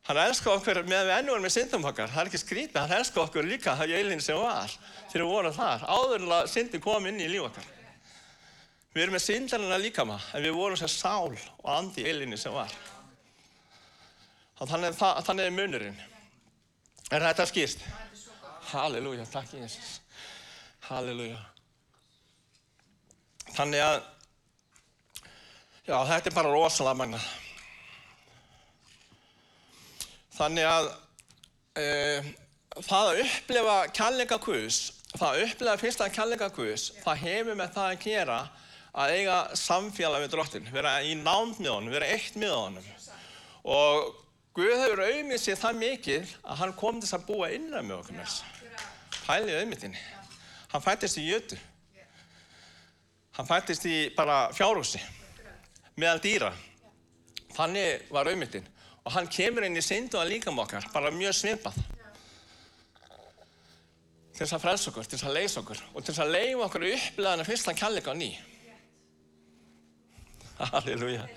Hann 0.06 0.20
elskar 0.22 0.60
okkur 0.60 0.82
meðan 0.86 1.08
við 1.08 1.16
enn 1.16 1.32
vorum 1.32 1.46
með 1.48 1.56
syndum 1.56 1.88
okkar. 1.90 2.12
Það 2.12 2.22
er 2.22 2.30
ekki 2.30 2.42
skrítið, 2.42 2.78
hann 2.84 2.94
elskar 3.00 3.24
okkur 3.24 3.50
líka 3.50 3.74
það 3.80 3.96
jælinn 3.96 4.22
sem 4.22 4.38
var 4.38 4.74
þegar 5.08 5.24
við 5.24 5.32
vorum 5.32 5.56
þar. 5.58 5.86
Áður 5.90 6.18
en 6.20 6.36
að 6.38 6.52
syndin 6.54 6.84
kom 6.86 7.10
inn 7.10 7.22
í 7.22 7.30
líf 7.32 7.48
okkar. 7.48 7.72
Við 8.92 9.06
erum 9.06 9.16
með 9.16 9.24
syndarinn 9.24 9.72
að 9.74 9.86
líka 9.86 10.06
maður, 10.06 10.30
en 10.36 10.46
við 10.46 10.58
vorum 10.58 10.80
sem 10.82 10.92
sál 10.92 11.32
og 11.32 11.70
andi 11.72 12.04
jælinni 12.04 12.38
sem 12.38 12.54
var. 12.54 12.74
Þannig, 14.62 15.00
er 15.48 15.56
munurinn. 15.56 16.02
Er 17.10 17.24
þetta 17.30 17.48
skýrst? 17.50 17.88
Halleluja, 18.74 19.26
takk 19.32 19.56
Jésús. 19.58 20.01
Halleluja. 20.92 21.38
Þannig 23.56 23.80
að, 23.84 24.02
já, 25.88 25.96
þetta 26.10 26.28
er 26.28 26.36
bara 26.36 26.52
rosalega 26.52 27.00
magna. 27.00 27.22
Þannig 30.36 30.68
að 30.68 30.90
e, 31.80 31.88
það 32.82 33.12
að 33.14 33.24
upplefa 33.24 33.78
kærleika 33.96 34.40
Guðs, 34.44 34.82
það 35.14 35.28
að 35.30 35.44
upplefa 35.46 35.80
fyrsta 35.86 36.12
kærleika 36.12 36.52
Guðs, 36.60 36.92
það 37.06 37.24
hefur 37.24 37.60
með 37.62 37.76
það 37.78 37.88
að 37.88 38.06
gera 38.10 38.40
að 38.92 39.16
eiga 39.16 39.42
samfélag 39.64 40.26
við 40.26 40.34
drottin, 40.36 40.72
vera 40.76 40.98
í 41.08 41.16
nánd 41.20 41.60
með 41.62 41.76
honum, 41.78 41.96
vera 41.96 42.12
eitt 42.12 42.36
með 42.36 42.58
honum. 42.58 42.96
Og 43.64 44.10
Guð 44.60 44.74
hefur 44.76 45.08
auðmið 45.08 45.40
sér 45.40 45.62
það 45.62 45.86
mikið 45.86 46.40
að 46.44 46.66
hann 46.66 46.80
kom 46.80 47.00
til 47.00 47.08
þess 47.08 47.22
að 47.22 47.30
búa 47.32 47.54
innan 47.56 47.88
með 47.88 48.02
okkur 48.02 48.18
með 48.20 48.26
þess. 48.28 48.42
Pælið 49.22 49.62
auðmyndinni. 49.62 50.10
Hann 50.72 50.84
fættist 50.84 51.20
í 51.20 51.26
jötu. 51.28 51.58
Hann 53.36 53.48
fættist 53.48 53.86
í 53.88 53.96
bara 54.16 54.46
fjárhúsi 54.56 55.02
meðal 56.00 56.22
dýra. 56.24 56.52
Þannig 57.56 58.12
var 58.12 58.30
auðmyndin. 58.32 58.68
Og 59.02 59.16
hann 59.16 59.28
kemur 59.32 59.66
inn 59.66 59.78
í 59.78 59.84
syndu 59.84 60.20
að 60.22 60.36
líka 60.36 60.54
með 60.54 60.66
okkar, 60.68 60.88
bara 60.94 61.12
mjög 61.14 61.36
svipað. 61.36 61.80
Til 64.32 64.46
þess 64.46 64.56
að 64.56 64.64
frelsa 64.64 64.92
okkur, 64.92 65.08
til 65.10 65.18
þess 65.18 65.28
að 65.28 65.36
leysa 65.38 65.62
okkur 65.62 65.82
og 65.92 66.00
til 66.00 66.14
þess 66.14 66.24
að 66.24 66.32
leiða 66.36 66.64
okkur 66.66 66.86
upplegaðan 66.88 67.44
að 67.44 67.50
fyrsta 67.52 67.76
kjallega 67.78 68.14
á 68.14 68.16
ný. 68.18 68.30
Halleluja. 70.62 71.28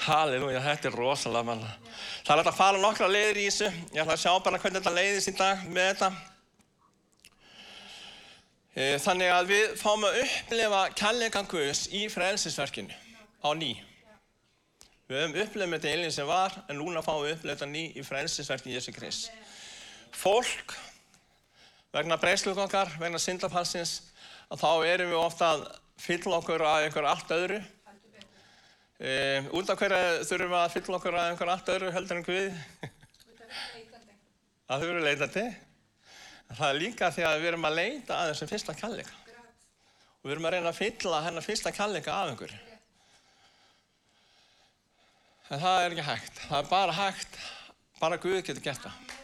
Halleluja, 0.00 0.60
þetta 0.64 0.88
er 0.88 0.96
rosalega 0.96 1.48
manna. 1.50 1.72
Það 2.24 2.32
er 2.32 2.40
hægt 2.40 2.52
að 2.52 2.60
fara 2.60 2.80
nokkra 2.80 3.08
leiðir 3.10 3.40
í 3.42 3.46
þessu. 3.48 3.68
Ég 3.92 4.02
ætla 4.04 4.16
að 4.16 4.22
sjá 4.22 4.32
bara 4.44 4.60
hvernig 4.62 4.80
þetta 4.80 4.96
leiðist 4.96 5.32
í 5.32 5.36
dag 5.36 5.64
með 5.68 5.90
þetta. 5.90 6.10
E, 8.70 9.00
þannig 9.02 9.32
að 9.34 9.48
við 9.50 9.72
fáum 9.80 10.04
að 10.06 10.20
upplefa 10.20 10.80
kærleikan 10.94 11.48
Guðs 11.50 11.88
í 11.90 12.04
frelsisverkinu 12.12 12.94
á 13.42 13.50
ný. 13.58 13.72
Við 15.10 15.16
höfum 15.18 15.38
upplefðið 15.42 15.70
með 15.72 15.80
þetta 15.80 15.94
eilin 15.96 16.12
sem 16.14 16.28
var, 16.28 16.54
en 16.70 16.78
núna 16.78 17.02
fáum 17.02 17.24
við 17.24 17.32
upplefðið 17.34 17.56
þetta 17.56 17.68
ný 17.72 17.82
í 17.98 18.04
frelsisverkinu 18.06 18.76
Jésu 18.76 18.94
Krist. 18.94 19.32
Fólk, 20.14 20.76
vegna 21.90 22.18
breysluð 22.22 22.60
okkar, 22.62 22.92
vegna 23.02 23.18
syndafalsins, 23.18 23.96
að 24.46 24.62
þá 24.62 24.70
erum 24.92 25.10
við 25.10 25.18
ofta 25.18 25.48
að 25.56 25.64
fylla 25.98 26.38
okkur 26.38 26.64
að 26.66 26.86
einhver 26.86 27.08
allt 27.10 27.34
öðru. 27.34 27.58
Út 29.58 29.72
af 29.72 29.80
hverju 29.80 30.28
þurfum 30.28 30.54
við 30.54 30.60
að 30.60 30.76
fylla 30.76 31.00
okkur 31.00 31.18
að 31.18 31.32
einhver 31.32 31.52
allt 31.56 31.74
öðru 31.74 31.90
heldur 31.96 32.20
en 32.20 32.28
Guði? 32.28 32.54
að 34.70 34.84
þau 34.84 34.88
eru 34.92 35.04
leitandi. 35.08 35.44
Það 36.50 36.66
er 36.66 36.80
líka 36.80 37.10
því 37.14 37.24
að 37.26 37.38
við 37.38 37.48
erum 37.52 37.66
að 37.68 37.76
leita 37.78 38.16
að 38.16 38.32
þessum 38.32 38.50
fyrsta 38.50 38.74
kallega. 38.78 39.12
Og 40.20 40.26
við 40.26 40.34
erum 40.34 40.48
að 40.48 40.54
reyna 40.56 40.72
að 40.72 40.80
fylla 40.80 41.22
hennar 41.24 41.46
fyrsta 41.46 41.72
kallega 41.72 42.16
af 42.16 42.32
einhverju. 42.32 42.58
En 45.50 45.62
það 45.62 45.84
er 45.84 45.94
ekki 45.94 46.06
hægt. 46.06 46.42
Það 46.48 46.58
er 46.58 46.68
bara 46.70 46.96
hægt, 46.98 47.38
bara 48.00 48.18
Guð 48.22 48.42
getur 48.46 48.62
gert 48.62 48.84
það. 48.84 49.16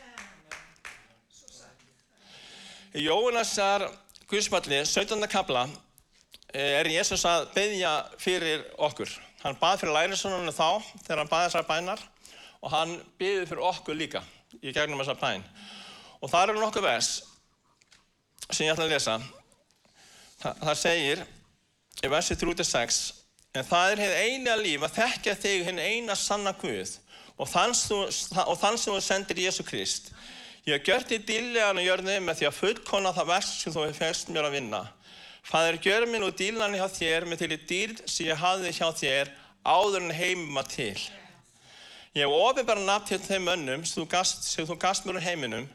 Í 2.97 3.04
Jónasar 3.04 3.85
Guðspalli, 4.26 4.80
17. 4.88 5.21
kabla, 5.30 5.66
er 6.50 6.88
Jésús 6.90 7.23
að 7.28 7.50
beðja 7.54 7.92
fyrir 8.18 8.64
okkur. 8.83 9.11
Hann 9.42 9.59
bað 9.61 9.83
fyrir 9.83 9.95
lærisvonunum 9.95 10.54
þá 10.54 10.83
þegar 11.04 11.21
hann 11.21 11.30
baði 11.30 11.50
þessar 11.50 11.68
bænar 11.68 12.02
og 12.59 12.73
hann 12.73 12.95
beði 13.21 13.45
fyrir 13.47 13.66
okkur 13.68 13.99
líka 13.99 14.23
í 14.62 14.73
gegnum 14.75 15.02
þessar 15.02 15.21
bæn. 15.21 15.45
Og 16.23 16.31
það 16.33 16.49
eru 16.49 16.63
nokkuð 16.63 16.87
vers 16.87 17.13
sem 18.51 18.67
ég 18.67 18.73
ætla 18.73 18.87
að 18.87 18.95
lesa. 18.95 19.19
Það, 20.41 20.59
það 20.63 20.83
segir 20.83 21.23
í 22.05 22.11
versi 22.13 22.37
36 22.39 23.05
En 23.57 23.65
það 23.65 23.91
er 23.91 24.03
hefð 24.05 24.17
eina 24.21 24.55
líf 24.61 24.83
að 24.85 24.97
þekkja 24.99 25.35
þig 25.41 25.63
hinn 25.71 25.79
eina 25.81 26.17
sanna 26.19 26.53
Guð 26.61 26.99
og 27.41 27.49
þann 27.49 27.75
sem 27.77 28.93
þú 28.93 28.99
sendir 29.05 29.41
Jésu 29.45 29.65
Krist. 29.65 30.11
Ég 30.67 30.77
hef 30.77 30.87
gjört 30.89 31.11
þig 31.13 31.25
dýrlegan 31.29 31.81
og 31.81 31.87
jörði 31.87 32.17
með 32.25 32.41
því 32.41 32.49
að 32.49 32.57
fullkona 32.59 33.13
það 33.17 33.31
vers 33.31 33.51
sem 33.61 33.73
þú 33.75 33.85
hefði 33.85 33.99
fegst 34.01 34.33
mér 34.33 34.49
að 34.49 34.57
vinna. 34.57 34.81
Fadur, 35.47 35.79
gjör 35.79 36.07
minn 36.11 36.27
og 36.27 36.35
dýrlan 36.37 36.75
hjá 36.77 36.87
þér 36.91 37.29
með 37.29 37.43
til 37.43 37.51
í 37.55 37.59
dýrd 37.71 38.03
sem 38.09 38.29
ég 38.29 38.41
hafði 38.41 38.73
hjá 38.77 38.89
þér 39.01 39.33
áður 39.63 40.01
en 40.03 40.17
heimum 40.17 40.61
að 40.61 40.73
til. 40.75 41.05
Ég 42.17 42.25
hef 42.25 42.33
ofið 42.33 42.65
bara 42.65 42.81
nafn 42.81 43.11
til 43.11 43.19
þeim 43.21 43.49
önnum 43.53 43.83
sem 43.85 44.01
þú 44.01 44.77
gast, 44.81 45.05
mér 45.05 45.19
úr 45.19 45.25
heiminum. 45.27 45.67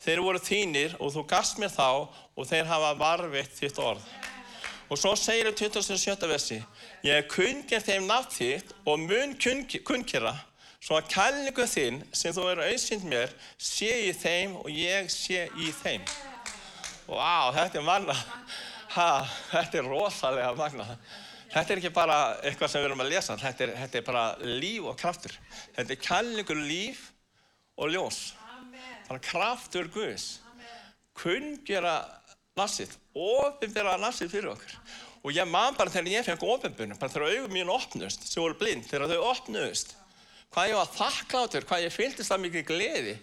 Þeir 0.00 0.22
voru 0.24 0.40
þínir 0.40 0.94
og 0.96 1.10
þú 1.12 1.24
gast 1.28 1.58
mér 1.60 1.74
þá 1.74 2.08
og 2.08 2.46
þeir 2.48 2.70
hafa 2.70 2.94
varfitt 2.96 3.58
þitt 3.58 3.80
orð. 3.84 4.06
Og 4.88 4.96
svo 4.96 5.12
segir 5.12 5.50
það 5.50 5.76
27. 5.76 6.24
versi, 6.30 6.56
ég 7.04 7.28
kunngert 7.28 7.84
þeim 7.84 8.08
nafn 8.08 8.32
þitt 8.32 8.72
og 8.88 9.04
mun 9.04 9.36
kunnkera, 9.36 10.32
svo 10.80 10.96
að 10.96 11.12
kærleiku 11.12 11.68
þinn 11.68 12.00
sem 12.16 12.32
þú 12.32 12.48
eru 12.54 12.64
auðsynd 12.70 13.04
mér, 13.04 13.36
sé 13.60 13.92
í 14.08 14.14
þeim 14.16 14.56
og 14.62 14.72
ég 14.72 15.12
sé 15.12 15.50
í 15.60 15.68
þeim. 15.82 16.08
Vá, 17.10 17.12
wow, 17.12 17.52
þetta 17.58 17.76
er 17.76 17.84
magna, 17.84 18.16
ha, 18.96 19.10
þetta 19.52 19.82
er 19.82 19.92
rosalega 19.92 20.56
magna. 20.56 20.94
Þetta 21.50 21.72
er 21.72 21.80
ekki 21.80 21.90
bara 21.94 22.16
eitthvað 22.46 22.70
sem 22.70 22.82
við 22.82 22.88
erum 22.90 23.02
að 23.02 23.10
lesa, 23.10 23.36
þetta 23.40 23.64
er, 23.64 23.72
þetta 23.82 23.98
er 23.98 24.04
bara 24.06 24.24
líf 24.46 24.84
og 24.86 24.98
kraftur. 25.00 25.34
Þetta 25.74 25.94
er 25.96 26.04
kærleikur 26.04 26.60
líf 26.62 27.00
og 27.80 27.90
ljós. 27.90 28.20
Bara 29.08 29.22
kraftur 29.24 29.90
Guðs. 29.90 30.28
Kunngera 31.18 31.96
nassið, 32.58 32.92
ofinbera 33.18 33.96
nassið 34.00 34.30
fyrir 34.36 34.52
okkur. 34.52 34.76
Og 35.20 35.34
ég 35.36 35.48
man 35.50 35.74
bara 35.76 35.92
þegar 35.92 36.12
ég 36.14 36.24
fengi 36.24 36.48
ofinbunum, 36.54 37.00
bara 37.00 37.12
þegar 37.12 37.34
augum 37.34 37.56
mín 37.58 37.72
opnust, 37.72 38.24
sem 38.30 38.40
voru 38.40 38.56
blind, 38.60 38.86
þegar 38.88 39.10
þau 39.10 39.26
opnust, 39.32 39.96
hvað 40.54 40.70
ég 40.70 40.78
var 40.78 40.94
þakklátur, 40.94 41.66
hvað 41.68 41.84
ég 41.84 41.94
fylgist 41.94 42.32
það 42.32 42.44
mikið 42.46 42.66
gleði. 42.70 43.16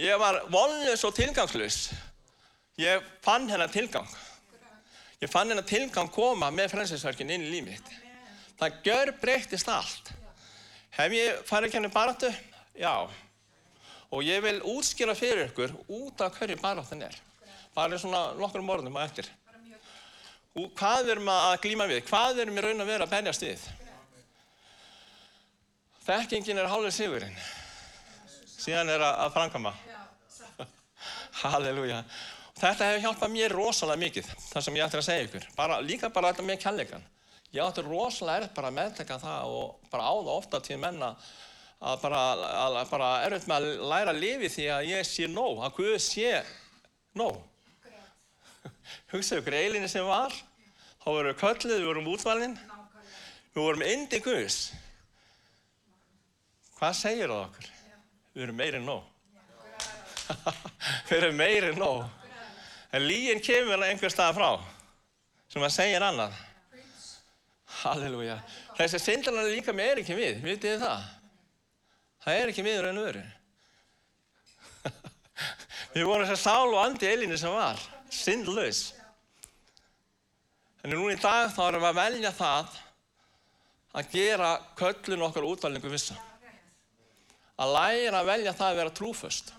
Ég 0.00 0.18
var 0.18 0.40
vonlös 0.50 1.04
og 1.04 1.14
tilgangslös. 1.14 1.82
Ég 2.80 3.04
fann 3.22 3.44
hennar 3.52 3.70
tilgang. 3.70 4.08
Ég 5.22 5.30
fann 5.30 5.52
hennar 5.52 5.66
tilgang 5.66 6.10
koma 6.10 6.50
með 6.50 6.72
frelsesverkin 6.74 7.30
inn 7.30 7.44
í 7.46 7.50
lífið 7.52 7.68
mitt. 7.68 7.90
Það 8.58 8.78
gjör 8.86 9.12
breyttist 9.22 9.68
allt. 9.70 10.10
Hef 10.96 11.14
ég 11.14 11.44
farið 11.46 11.68
ekki 11.68 11.78
henni 11.78 11.92
baráttu? 11.94 12.30
Já. 12.78 13.06
Og 14.12 14.24
ég 14.26 14.42
vil 14.44 14.58
útskýra 14.74 15.14
fyrir 15.16 15.46
ykkur 15.48 15.76
út 15.88 16.20
af 16.26 16.34
hverju 16.36 16.58
baráttan 16.60 17.06
er 17.06 17.14
bara 17.74 17.98
svona 17.98 18.32
nokkur 18.36 18.60
morgunum 18.60 18.98
á 19.00 19.06
eftir. 19.06 19.28
Og 20.52 20.68
hvað 20.76 21.14
erum 21.14 21.30
að 21.32 21.54
glíma 21.64 21.86
við? 21.88 22.02
Hvað 22.10 22.42
erum 22.42 22.58
við 22.58 22.66
raun 22.66 22.84
að 22.84 22.90
vera 22.92 23.06
að 23.06 23.14
benjast 23.14 23.46
við? 23.46 23.62
Þekkingin 26.02 26.60
er 26.60 26.68
hálfur 26.68 26.92
sigurinn. 26.92 27.38
Síðan 28.58 28.90
er 28.92 29.04
að 29.06 29.32
framkama. 29.32 29.72
Halleluja. 31.42 32.02
Þetta 32.60 32.88
hefur 32.88 33.02
hjálpað 33.06 33.32
mér 33.32 33.54
rosalega 33.56 34.00
mikið, 34.02 34.26
það 34.50 34.64
sem 34.64 34.76
ég 34.76 34.84
ætti 34.86 34.98
að 34.98 35.06
segja 35.06 35.24
ykkur. 35.26 35.46
Bara, 35.56 35.78
líka 35.84 36.10
bara 36.12 36.32
þetta 36.32 36.44
með 36.46 36.58
kjallegan. 36.64 37.06
Ég 37.52 37.64
átti 37.64 37.84
rosalega 37.86 38.42
erfitt 38.42 38.56
bara 38.56 38.68
að 38.70 38.76
meðteka 38.78 39.18
það 39.22 39.54
og 39.56 39.88
bara 39.92 40.08
á 40.08 40.14
það 40.14 40.30
ofta 40.34 40.60
til 40.64 40.78
menna 40.80 41.08
að 41.82 42.04
bara, 42.04 42.20
að, 42.62 42.76
bara 42.92 43.08
erfitt 43.26 43.48
með 43.50 43.56
að 43.56 43.88
læra 43.92 44.14
að 44.14 44.20
lifi 44.22 44.52
því 44.52 44.68
að 44.76 44.90
ég 44.90 45.08
sé 45.08 45.28
nóg, 45.32 45.64
að 45.64 45.74
Guð 45.80 45.96
sé 46.04 46.30
nóg. 47.18 47.40
Hugsaðu 49.12 49.42
ykkur 49.42 49.58
eilinni 49.58 49.90
sem 49.90 50.06
var. 50.06 50.36
Þá 51.02 51.08
vorum 51.08 51.32
við 51.32 51.40
köllið, 51.42 51.76
við 51.80 51.90
vorum 51.90 52.12
útvalinn 52.12 52.56
við 53.52 53.60
vorum 53.64 53.84
indi 53.88 54.22
Guðs. 54.22 54.60
Hvað 56.78 56.98
segir 57.00 57.32
það 57.32 57.46
okkur? 57.48 57.72
við 58.32 58.46
erum 58.46 58.56
meirinn 58.56 58.86
nóg. 58.88 59.08
Við 61.10 61.16
erum 61.18 61.34
meirinn 61.36 61.76
nóg 61.76 62.21
en 62.92 63.06
líginn 63.06 63.42
kemur 63.44 63.84
einhver 63.86 64.12
stað 64.12 64.36
frá 64.38 64.50
sem 65.52 65.62
að 65.62 65.76
segja 65.76 66.02
annað 66.06 66.36
halleluja 67.82 68.38
þessi 68.76 69.00
syndanar 69.00 69.48
líka 69.48 69.74
með 69.76 69.94
er 69.94 70.02
ekki 70.02 70.18
við 70.18 70.42
vitið 70.44 70.74
þið 70.74 70.84
það? 70.84 71.08
það 72.24 72.40
er 72.40 72.52
ekki 72.52 72.66
raun 72.68 73.00
og 73.00 73.08
veru 73.08 73.24
við 75.96 76.06
vorum 76.08 76.28
þess 76.28 76.38
að 76.38 76.44
sál 76.44 76.68
og 76.68 76.80
andi 76.84 77.08
eilinni 77.08 77.40
sem 77.40 77.52
var 77.52 77.80
Sinnlaus. 78.12 78.92
En 80.82 80.92
núna 80.92 81.14
í 81.14 81.20
dag 81.20 81.52
þá 81.54 81.62
erum 81.68 81.84
við 81.84 81.88
að 81.88 81.98
velja 82.00 82.32
það 82.36 82.78
að 83.92 84.12
gera 84.12 84.50
köllun 84.78 85.24
okkar 85.28 85.46
útvalningu 85.48 85.92
vissa. 85.92 86.16
Að 87.62 87.74
læra 87.76 88.20
að 88.20 88.30
velja 88.32 88.54
það 88.58 88.68
að 88.68 88.80
vera 88.80 88.94
trúföst. 88.98 89.52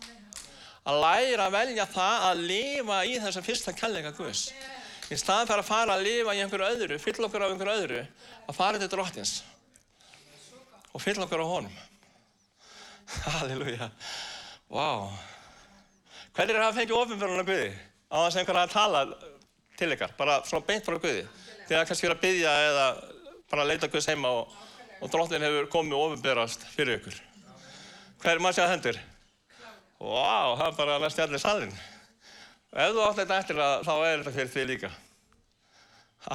Að 0.84 1.00
læra 1.00 1.48
að 1.48 1.56
velja 1.56 1.86
það 1.88 2.26
að 2.28 2.42
lifa 2.50 2.98
í 3.08 3.14
þessa 3.24 3.44
fyrsta 3.46 3.74
kærleika 3.78 4.12
Guðs. 4.18 4.50
Í 5.12 5.18
staðan 5.20 5.48
fyrir 5.48 5.64
að 5.64 5.70
fara 5.70 5.96
að 5.96 6.06
lifa 6.08 6.34
í 6.36 6.42
einhverju 6.44 6.70
öðru, 6.76 6.98
fylla 7.00 7.28
okkur 7.28 7.46
á 7.46 7.48
einhverju 7.48 7.76
öðru, 7.84 8.02
að 8.48 8.58
fara 8.58 8.82
til 8.82 8.90
drottins 8.92 9.34
og 10.94 11.02
fylla 11.02 11.26
okkur 11.26 11.42
á 11.42 11.48
honum. 11.48 11.78
Halleluja. 13.38 13.90
Vá. 14.70 14.84
Wow. 14.84 15.08
Hvernig 16.34 16.56
er 16.56 16.64
það 16.64 16.68
að 16.72 16.78
fengja 16.80 17.00
ofinfjörðunar 17.00 17.48
Guði? 17.48 17.72
Á 18.10 18.16
þess 18.18 18.36
að 18.36 18.40
einhver 18.42 18.60
að 18.60 18.74
tala 18.74 19.02
til 19.78 19.90
ykkar, 19.94 20.14
bara 20.18 20.38
svona 20.50 20.68
beint 20.68 20.86
frá 20.86 20.98
Guði. 20.98 21.24
Þegar 21.70 21.88
kannski 21.90 22.08
verið 22.08 22.18
að 22.18 22.24
byggja 22.28 22.54
eða 22.68 22.88
bara 23.54 23.68
leita 23.70 23.90
Guðs 23.94 24.10
heima 24.10 24.32
og, 24.40 24.56
og 25.00 25.14
drottin 25.14 25.46
hefur 25.46 25.70
komið 25.74 25.98
og 25.98 26.06
ofinbjörðast 26.08 26.68
fyrir 26.74 27.00
ykkur. 27.00 27.20
Hver 28.24 28.34
er 28.36 28.44
maður 28.44 28.66
að 28.66 28.74
hendur? 28.74 29.02
Vá, 30.04 30.56
það 30.60 30.66
er 30.66 30.78
bara 30.82 30.96
að 30.98 31.04
næst 31.06 31.20
allir 31.24 31.40
salin. 31.40 31.74
Ef 32.74 32.92
þú 32.92 33.04
átt 33.06 33.20
þetta 33.22 33.38
eftir 33.40 33.60
það, 33.62 33.86
þá 33.88 33.94
er 33.96 34.18
þetta 34.18 34.34
fyrir 34.36 34.52
því 34.52 34.64
líka. 34.68 34.90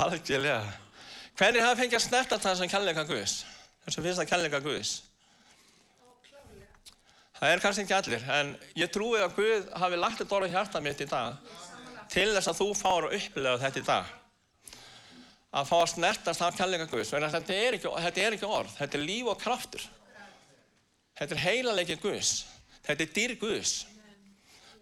Algjörlega. 0.04 0.72
Hvernig 1.38 1.64
hafa 1.64 1.78
fengið 1.82 1.98
að 1.98 2.04
snerta 2.06 2.38
það 2.40 2.56
sem 2.62 2.72
kærleika 2.72 3.04
Guðs? 3.08 3.34
Þess 3.84 4.00
að 4.00 4.08
finnst 4.08 4.22
það 4.22 4.30
kærleika 4.32 4.62
Guðs? 4.64 4.94
Það 7.38 7.52
er 7.52 7.62
kannski 7.62 7.84
ekki 7.84 7.96
allir, 7.98 8.24
en 8.34 8.56
ég 8.80 8.90
trúi 8.90 9.20
að 9.20 9.36
Guð 9.36 9.68
hafi 9.82 10.00
lagt 10.00 10.22
þetta 10.22 10.38
orð 10.38 10.48
í 10.48 10.54
hjarta 10.56 10.82
mitt 10.82 11.04
í 11.04 11.10
dag 11.10 11.54
til 12.08 12.28
þess 12.32 12.50
að 12.50 12.60
þú 12.62 12.68
fáur 12.74 13.06
að 13.10 13.16
upplega 13.20 13.60
þetta 13.62 13.82
í 13.82 13.86
dag. 13.86 14.12
Að 15.58 15.68
fá 15.68 15.76
að 15.78 15.90
snertast 15.92 16.44
af 16.44 16.56
kærleika 16.56 16.88
Guðs. 16.88 17.12
Þetta 17.12 17.54
er, 17.54 17.76
ekki, 17.76 17.92
þetta 18.08 18.24
er 18.24 18.36
ekki 18.38 18.48
orð, 18.48 18.72
þetta 18.80 18.98
er 18.98 19.04
líf 19.04 19.28
og 19.28 19.42
kraftur. 19.42 19.84
Þetta 21.20 21.36
er 21.36 21.44
heilalegi 21.44 21.98
Guðs. 22.00 22.32
Þetta 22.88 23.04
er 23.04 23.14
dýr 23.14 23.34
Guðs 23.36 23.72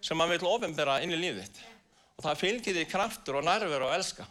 sem 0.06 0.18
maður 0.18 0.36
vil 0.36 0.50
ofinbera 0.52 1.00
inn 1.02 1.14
í 1.14 1.18
lífið. 1.18 1.56
Og 2.16 2.24
það 2.24 2.42
fylgir 2.42 2.76
því 2.76 2.84
kraftur 2.88 3.38
og 3.40 3.46
nærver 3.46 3.82
og 3.88 3.94
elska. 3.96 4.26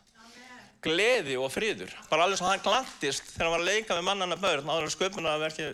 Gleði 0.86 1.36
og 1.42 1.50
fríður. 1.52 1.92
Bara 2.08 2.26
alveg 2.26 2.40
svo 2.40 2.48
hann 2.48 2.64
glattist 2.64 3.26
þegar 3.34 3.50
hann 3.50 3.56
var 3.56 3.64
að 3.64 3.72
leika 3.72 3.98
með 3.98 4.06
mannana 4.08 4.38
börn 4.40 4.70
áður 4.70 4.94
sköpunarverki 4.94 5.72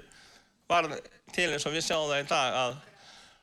var 0.72 0.88
til 1.36 1.50
eins 1.52 1.68
og 1.68 1.76
við 1.76 1.86
sjáum 1.86 2.08
það 2.10 2.24
í 2.24 2.28
dag 2.32 2.58
að, 2.62 2.78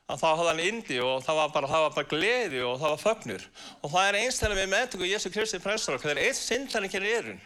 að 0.09 0.23
þá 0.23 0.27
hafði 0.27 0.49
hann 0.49 0.63
indi 0.65 0.97
og 1.05 1.23
það 1.25 1.39
var, 1.39 1.53
bara, 1.55 1.69
það 1.71 1.85
var 1.85 1.95
bara 1.95 2.11
gleði 2.15 2.63
og 2.65 2.75
það 2.81 2.93
var 2.95 3.03
fögnur. 3.05 3.45
Og 3.79 3.93
það 3.93 4.09
er 4.09 4.19
einstæðan 4.23 4.59
við 4.59 4.71
meðtöku 4.73 5.11
Jésu 5.13 5.31
Kristi 5.33 5.61
præstur 5.63 6.01
þegar 6.01 6.23
eitt 6.25 6.41
syndar 6.41 6.89
ekki 6.89 6.99
er 6.99 7.07
erun. 7.13 7.39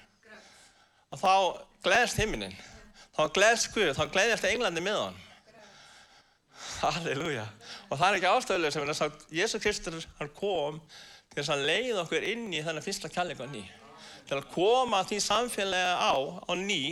Og 1.13 1.22
þá 1.22 1.34
gleðst 1.86 2.24
himinin. 2.24 2.58
Þá 3.13 3.24
gleðst 3.36 3.70
Guð, 3.75 3.93
þá 4.00 4.08
gleðist 4.10 4.50
Englandi 4.50 4.82
með 4.82 5.01
hann. 5.03 5.22
Halleluja. 6.84 7.46
Og 7.90 7.98
það 7.98 8.08
er 8.08 8.18
ekki 8.18 8.30
ástöðulega 8.32 8.75
sem 8.75 8.84
er 8.84 8.92
að 8.92 9.00
sagt, 9.00 9.25
Jésu 9.32 9.60
Kristur 9.63 9.98
hann 10.20 10.32
kom 10.36 10.82
til 11.32 11.40
þess 11.40 11.54
að 11.56 11.66
leiða 11.70 12.04
okkur 12.04 12.28
inn 12.34 12.46
í 12.52 12.62
þennan 12.66 12.86
fyrsta 12.86 13.12
kærleika 13.12 13.48
ný. 13.50 13.63
Til 14.28 14.38
að 14.40 14.50
koma 14.54 15.02
því 15.08 15.20
samfélagi 15.24 15.96
á, 16.00 16.13
á 16.44 16.54
ný 16.60 16.84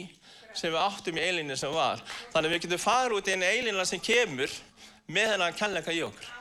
sem 0.53 0.71
við 0.71 0.81
áttum 0.81 1.19
í 1.19 1.23
eilinni 1.23 1.57
sem 1.59 1.71
var. 1.73 2.03
Þannig 2.33 2.55
við 2.55 2.63
getum 2.65 2.83
farið 2.83 3.17
út 3.19 3.31
í 3.31 3.35
einu 3.35 3.47
eilinna 3.47 3.87
sem 3.87 4.03
kemur 4.03 4.53
með 5.11 5.33
þennan 5.33 5.57
kærleika 5.59 5.95
í 5.95 6.03
okkur. 6.07 6.31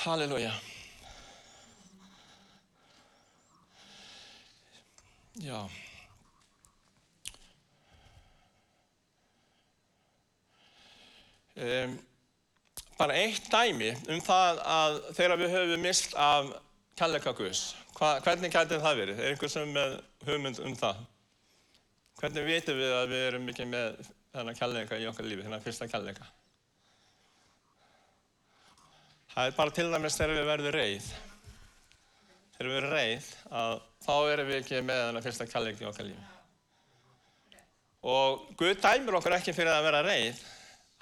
Halleluja. 0.00 0.52
Já. 5.40 5.60
Um, 11.60 11.98
bara 12.96 13.16
eitt 13.20 13.48
dæmi 13.52 13.90
um 14.12 14.20
það 14.24 14.60
að 14.64 14.98
þegar 15.16 15.40
við 15.40 15.54
höfum 15.54 15.82
mist 15.84 16.14
af 16.16 16.50
kærleika 16.96 17.32
Guðs, 17.36 17.62
hvernig 17.96 18.52
gæti 18.52 18.80
það 18.80 19.00
verið? 19.02 19.20
Er 19.20 19.34
einhver 19.34 19.52
sem 19.52 19.72
með 19.72 19.96
hugmynd 20.28 20.60
um 20.64 20.76
það? 20.76 21.00
Hvernig 22.20 22.48
veitum 22.48 22.76
við 22.80 22.92
að 22.92 23.12
við 23.12 23.24
erum 23.28 23.46
mikið 23.48 23.70
með 23.70 24.00
þennan 24.34 24.58
kærleika 24.58 24.98
í 25.00 25.08
okkar 25.08 25.28
lífi, 25.28 25.44
þennan 25.46 25.64
fyrsta 25.64 25.88
kærleika? 25.88 26.28
Það 29.30 29.48
er 29.48 29.56
bara 29.56 29.74
til 29.76 29.88
dæmis 29.92 30.16
þegar 30.18 30.36
við 30.36 30.48
verðum 30.50 30.74
reið. 30.76 31.10
Þegar 32.56 32.68
við 32.68 32.76
verðum 32.76 32.94
reið, 32.96 33.28
þá 34.04 34.14
erum 34.34 34.50
við 34.50 34.58
ekki 34.60 34.80
með 34.84 35.02
þennan 35.06 35.26
fyrsta 35.28 35.48
kærleika 35.48 35.84
í 35.84 35.90
okkar 35.90 36.08
lífi. 36.08 36.30
Og 38.10 38.48
Guð 38.60 38.80
dæmir 38.80 39.20
okkur 39.20 39.36
ekki 39.36 39.54
fyrir 39.56 39.72
að 39.72 39.86
vera 39.88 40.02
reið, 40.04 40.40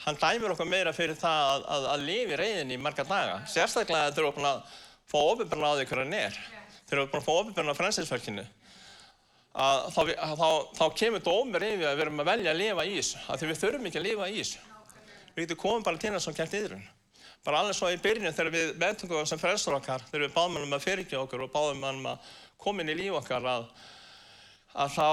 hann 0.04 0.18
dæmir 0.20 0.54
okkur 0.54 0.68
meira 0.68 0.92
fyrir 0.94 1.18
það 1.18 1.48
að, 1.52 1.64
að, 1.74 1.87
að 1.92 2.04
lifi 2.06 2.38
reyðin 2.38 2.74
í 2.74 2.78
marga 2.80 3.04
daga. 3.06 3.40
Sérstaklega 3.50 4.12
þegar 4.12 4.16
þú 4.16 4.24
erum 4.24 4.37
búin 4.37 4.50
að 4.50 4.76
fá 5.08 5.18
ofinbjörna 5.18 5.72
á 5.72 5.74
því 5.74 5.87
hverja 5.90 6.04
hann 6.04 6.16
er. 6.18 6.38
Þegar 6.84 6.92
þú 6.92 7.00
erum 7.00 7.11
búin 7.12 7.20
að 7.20 7.26
fá 7.26 7.32
ofinbjörna 7.34 7.74
á 7.74 7.80
frænsinsverkinu. 7.80 8.44
Þá, 9.58 10.00
þá, 10.38 10.50
þá 10.78 10.84
kemur 11.00 11.24
dómur 11.24 11.64
yfir 11.66 11.88
að 11.88 11.96
við 11.98 12.04
erum 12.04 12.22
að 12.22 12.30
velja 12.30 12.52
að 12.52 12.61
lifa 12.61 12.84
í 12.87 12.92
þessu. 12.98 13.24
Því 13.26 13.48
við 13.48 13.61
þurfum 13.64 13.88
ekki 13.88 14.00
að 14.00 14.06
lifa 14.06 14.28
í 14.28 14.37
þessu. 14.38 14.62
Við 15.34 15.42
getum 15.44 15.61
komið 15.64 15.88
bara 15.88 16.02
til 16.04 16.12
þess 16.14 16.30
að 16.30 16.38
kæft 16.38 16.56
yðrun. 16.61 16.84
Bara 17.46 17.62
alveg 17.62 17.78
svo 17.78 17.90
í 17.90 17.98
byrjun 18.02 18.34
þegar 18.37 18.54
við 18.54 18.70
meðtökum 18.78 19.26
sem 19.26 19.40
frelsur 19.40 19.76
okkar, 19.78 20.02
þegar 20.11 20.24
við 20.26 20.34
báðum 20.34 20.62
um 20.62 20.76
að 20.76 20.84
fyrirgeða 20.84 21.24
okkur 21.24 21.44
og 21.46 21.52
báðum 21.54 21.84
um 21.90 22.08
að 22.11 22.32
koma 22.61 22.82
inn 22.82 22.92
í 22.92 22.96
líf 22.98 23.18
okkar 23.20 23.46
að, 23.46 23.68
að 24.74 24.96
þá 24.96 25.08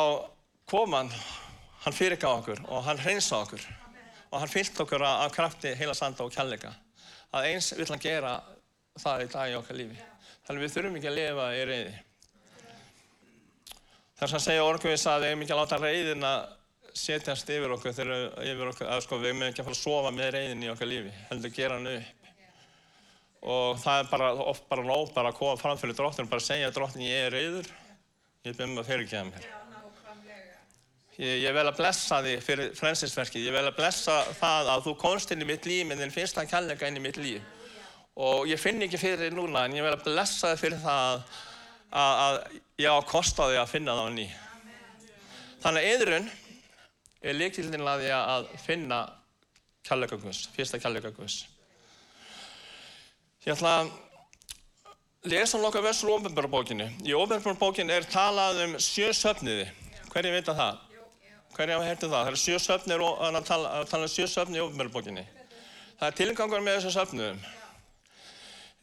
kom 0.70 0.98
hann, 0.98 1.12
hann 1.86 1.96
fyrirgeða 1.96 2.42
okkur 2.42 2.64
og 2.66 2.86
hann 2.90 3.02
hreinsa 3.06 3.40
okkur 3.46 3.66
og 4.36 4.42
hann 4.42 4.52
fyllt 4.52 4.80
okkur 4.84 5.06
af 5.08 5.32
krafti 5.32 5.72
heila 5.80 5.94
sanda 5.96 6.26
og 6.26 6.34
kjallega. 6.36 6.74
Að 7.32 7.48
eins 7.54 7.72
vill 7.78 7.88
hann 7.88 8.04
gera 8.04 8.34
það 9.00 9.24
í 9.24 9.30
dag 9.32 9.54
í 9.54 9.56
okkar 9.56 9.80
lífi. 9.80 9.96
Þannig 10.46 10.66
við 10.66 10.74
þurfum 10.74 10.98
ekki 11.00 11.10
að 11.10 11.18
lifa 11.22 11.46
í 11.56 11.64
reyði. 11.70 11.94
Þess 14.20 14.36
að 14.36 14.44
segja 14.44 14.68
orguðis 14.68 15.08
að 15.12 15.24
við 15.24 15.32
hefum 15.32 15.46
ekki 15.46 15.56
að 15.56 15.62
láta 15.62 15.80
reyðina 15.80 16.34
setjast 16.96 17.50
yfir 17.52 17.74
okkur 17.76 17.96
þegar 17.96 18.44
yfir 18.44 18.70
okkur, 18.72 18.92
að 18.92 19.04
sko 19.04 19.20
við 19.20 19.32
hefum 19.32 19.48
ekki 19.48 19.64
að 19.64 19.70
fara 19.70 19.78
að 19.80 19.82
sofa 19.82 20.14
með 20.16 20.32
reyðin 20.36 20.64
í 20.64 20.72
okkar 20.72 20.92
lífi, 20.92 21.18
heldur 21.32 21.52
að 21.52 21.60
gera 21.60 21.80
hann 21.80 21.92
upp. 21.96 22.32
Og 23.56 23.84
það 23.84 24.00
er 24.02 24.10
bara 24.12 24.32
oft 24.52 24.68
bara 24.72 24.88
nóg 24.88 25.12
bara 25.16 25.32
að 25.32 25.40
koma 25.40 25.60
fram 25.60 25.80
fyrir 25.80 25.96
dróttin 25.96 26.28
og 26.28 26.32
bara 26.32 26.48
segja 26.48 26.72
dróttin 26.76 27.08
ég 27.08 27.28
er 27.28 27.36
reyður, 27.36 27.72
ég 28.48 28.56
byrjum 28.56 28.84
að 28.84 28.92
fyrirgeða 28.92 29.30
mér. 29.32 29.54
Ég, 31.16 31.46
ég 31.46 31.54
vel 31.56 31.64
að 31.64 31.78
blessa 31.78 32.18
þig 32.26 32.42
fyrir 32.44 32.72
frelsinsverkið, 32.76 33.46
ég 33.48 33.54
vel 33.56 33.68
að 33.70 33.78
blessa 33.78 34.18
það 34.36 34.72
að 34.74 34.88
þú 34.90 34.94
komst 35.00 35.30
inn 35.32 35.46
í 35.46 35.48
mitt 35.48 35.68
líf 35.70 35.86
með 35.88 36.02
þinn 36.04 36.16
fyrsta 36.16 36.44
kærleika 36.50 36.90
inn 36.90 37.00
í 37.00 37.04
mitt 37.06 37.20
líf. 37.22 37.44
Og 38.20 38.48
ég 38.50 38.60
finn 38.60 38.84
ekki 38.84 39.00
fyrir 39.00 39.24
þig 39.24 39.36
núna 39.36 39.64
en 39.64 39.78
ég 39.78 39.86
vel 39.86 39.94
að 39.96 40.04
blessa 40.04 40.52
þig 40.52 40.64
fyrir 40.66 40.82
það 40.84 41.22
að, 41.96 42.12
að 42.26 42.40
ég 42.84 42.92
á 42.92 42.96
að 42.98 43.08
kosta 43.12 43.48
þig 43.48 43.62
að 43.62 43.72
finna 43.72 43.96
það 43.96 44.12
á 44.12 44.16
ný. 44.16 44.26
Þannig 45.64 45.86
að 45.86 45.94
eðrun 45.94 46.28
er 47.26 47.38
líkildin 47.40 47.88
að 47.88 48.04
því 48.04 48.12
að 48.20 48.50
finna 48.66 49.02
kærleika 49.88 50.20
Guðs, 50.20 50.42
fyrsta 50.56 50.82
kærleika 50.84 51.14
Guðs. 51.16 51.46
Ég 53.46 53.54
ætla 53.56 53.72
að 53.80 53.94
lesa 55.32 55.62
nokkað 55.62 55.88
versur 55.88 56.12
úr 56.12 56.20
ofnbjörnbókinu. 56.20 56.90
Í 57.08 57.16
ofnbjörnbókinu 57.16 57.96
er 57.96 58.08
talað 58.10 58.66
um 58.66 58.76
sjö 58.84 59.14
söfniði. 59.16 59.70
Hverju 60.12 60.36
veit 60.36 60.52
að 60.52 60.60
það? 60.60 60.85
Hverju 61.56 61.76
hafa 61.78 61.88
hertið 61.88 62.10
það? 62.12 62.18
Það 62.20 62.30
eru 62.30 62.40
sjö 62.42 62.58
söfnir 62.60 63.02
og 63.06 63.22
að 63.24 63.38
tala, 63.48 63.70
tala 63.88 64.08
um 64.08 64.12
sjö 64.12 64.26
söfni 64.28 64.60
í 64.60 64.64
ofnbjörnbókinu. 64.66 65.22
Það 65.96 66.10
er 66.10 66.18
tilgangur 66.20 66.64
með 66.66 66.80
þessu 66.82 66.92
söfniðum. 66.98 67.38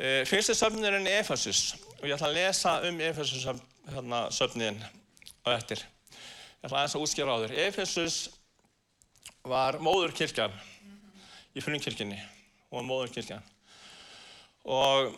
E, 0.01 0.13
fyrsti 0.25 0.57
söfnirinn 0.57 1.09
er 1.11 1.19
Efesus 1.21 1.75
og 1.99 2.07
ég 2.09 2.15
ætla 2.17 2.31
að 2.31 2.39
lesa 2.39 2.73
um 2.89 3.03
Efesus 3.05 3.45
hérna, 3.45 4.23
söfniðin 4.33 4.81
á 5.45 5.49
eftir. 5.53 5.83
Ég 5.83 6.71
ætla 6.71 6.81
aðeins 6.81 6.97
að 6.97 7.05
útskjára 7.05 7.37
á 7.37 7.43
þér. 7.45 7.55
Efesus 7.67 8.17
var 9.53 9.77
móðurkirkjan 9.85 10.57
í 11.53 11.61
frumkirkjunni. 11.61 12.17
Hún 12.71 12.81
var 12.81 12.89
móðurkirkjan. 12.89 13.45
Og, 14.65 15.13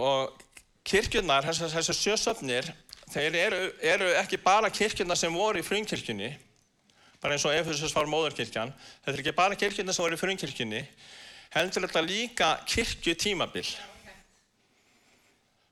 og 0.00 0.44
kirkjurnar, 0.88 1.44
þessar 1.50 1.76
þessi 1.76 2.00
sjösöfnir, 2.00 2.72
þeir 3.16 3.36
eru, 3.40 3.60
eru 3.80 4.08
ekki 4.20 4.38
bara 4.42 4.68
kirkjurnar 4.72 5.16
sem 5.16 5.32
voru 5.32 5.62
í 5.62 5.64
frumkirkjunni, 5.64 6.30
bara 7.22 7.36
eins 7.36 7.46
og 7.48 7.54
Efesus 7.56 7.94
var 7.96 8.08
móðurkirkjan. 8.10 8.72
Þetta 9.04 9.14
er 9.14 9.22
ekki 9.22 9.36
bara 9.36 9.56
kirkjurnar 9.58 9.96
sem 9.96 10.04
voru 10.04 10.18
í 10.18 10.20
frumkirkjunni, 10.20 10.82
heldur 11.56 11.86
þetta 11.86 12.02
líka 12.04 12.50
kirkjutímabil. 12.68 13.66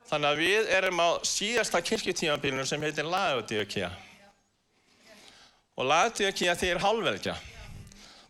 Þannig 0.09 0.30
að 0.30 0.40
við 0.40 0.70
erum 0.78 1.00
á 1.00 1.09
síðasta 1.26 1.80
kirkjutímabilinu 1.85 2.64
sem 2.68 2.83
heitir 2.85 3.09
Laodíokía. 3.09 3.90
Og 5.74 5.88
Laodíokía 5.88 6.54
því 6.57 6.70
er 6.70 6.83
hálfvelkja. 6.85 7.37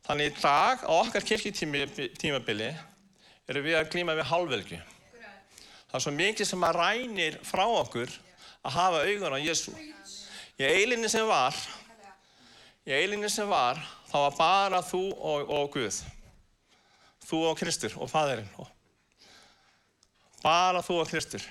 Þannig 0.04 0.30
í 0.30 0.34
dag 0.40 0.84
á 0.86 0.92
okkar 1.00 1.26
kirkjutímabili 1.26 2.70
erum 3.50 3.66
við 3.66 3.78
að 3.78 3.90
glíma 3.92 4.14
við 4.16 4.30
hálfvelkju. 4.30 4.82
Það 5.90 5.98
er 5.98 6.04
svo 6.06 6.12
mikið 6.14 6.48
sem 6.50 6.66
að 6.66 6.78
rænir 6.80 7.36
frá 7.46 7.64
okkur 7.66 8.14
að 8.64 8.76
hafa 8.78 9.02
augun 9.04 9.36
á 9.36 9.40
Jésu. 9.44 9.74
Í 10.58 10.64
eilinni 10.64 11.10
sem 11.10 11.26
var, 11.28 11.56
í 12.86 12.94
eilinni 12.94 13.30
sem 13.32 13.48
var, 13.50 13.80
þá 14.10 14.16
var 14.26 14.38
bara 14.38 14.82
þú 14.86 15.02
og, 15.12 15.50
og 15.50 15.72
Guð. 15.74 16.00
Þú 17.24 17.40
og 17.50 17.58
Kristur 17.58 17.96
og 17.98 18.10
Fadurinn. 18.12 18.48
Bara 20.44 20.82
þú 20.84 21.00
og 21.02 21.10
Kristur. 21.10 21.44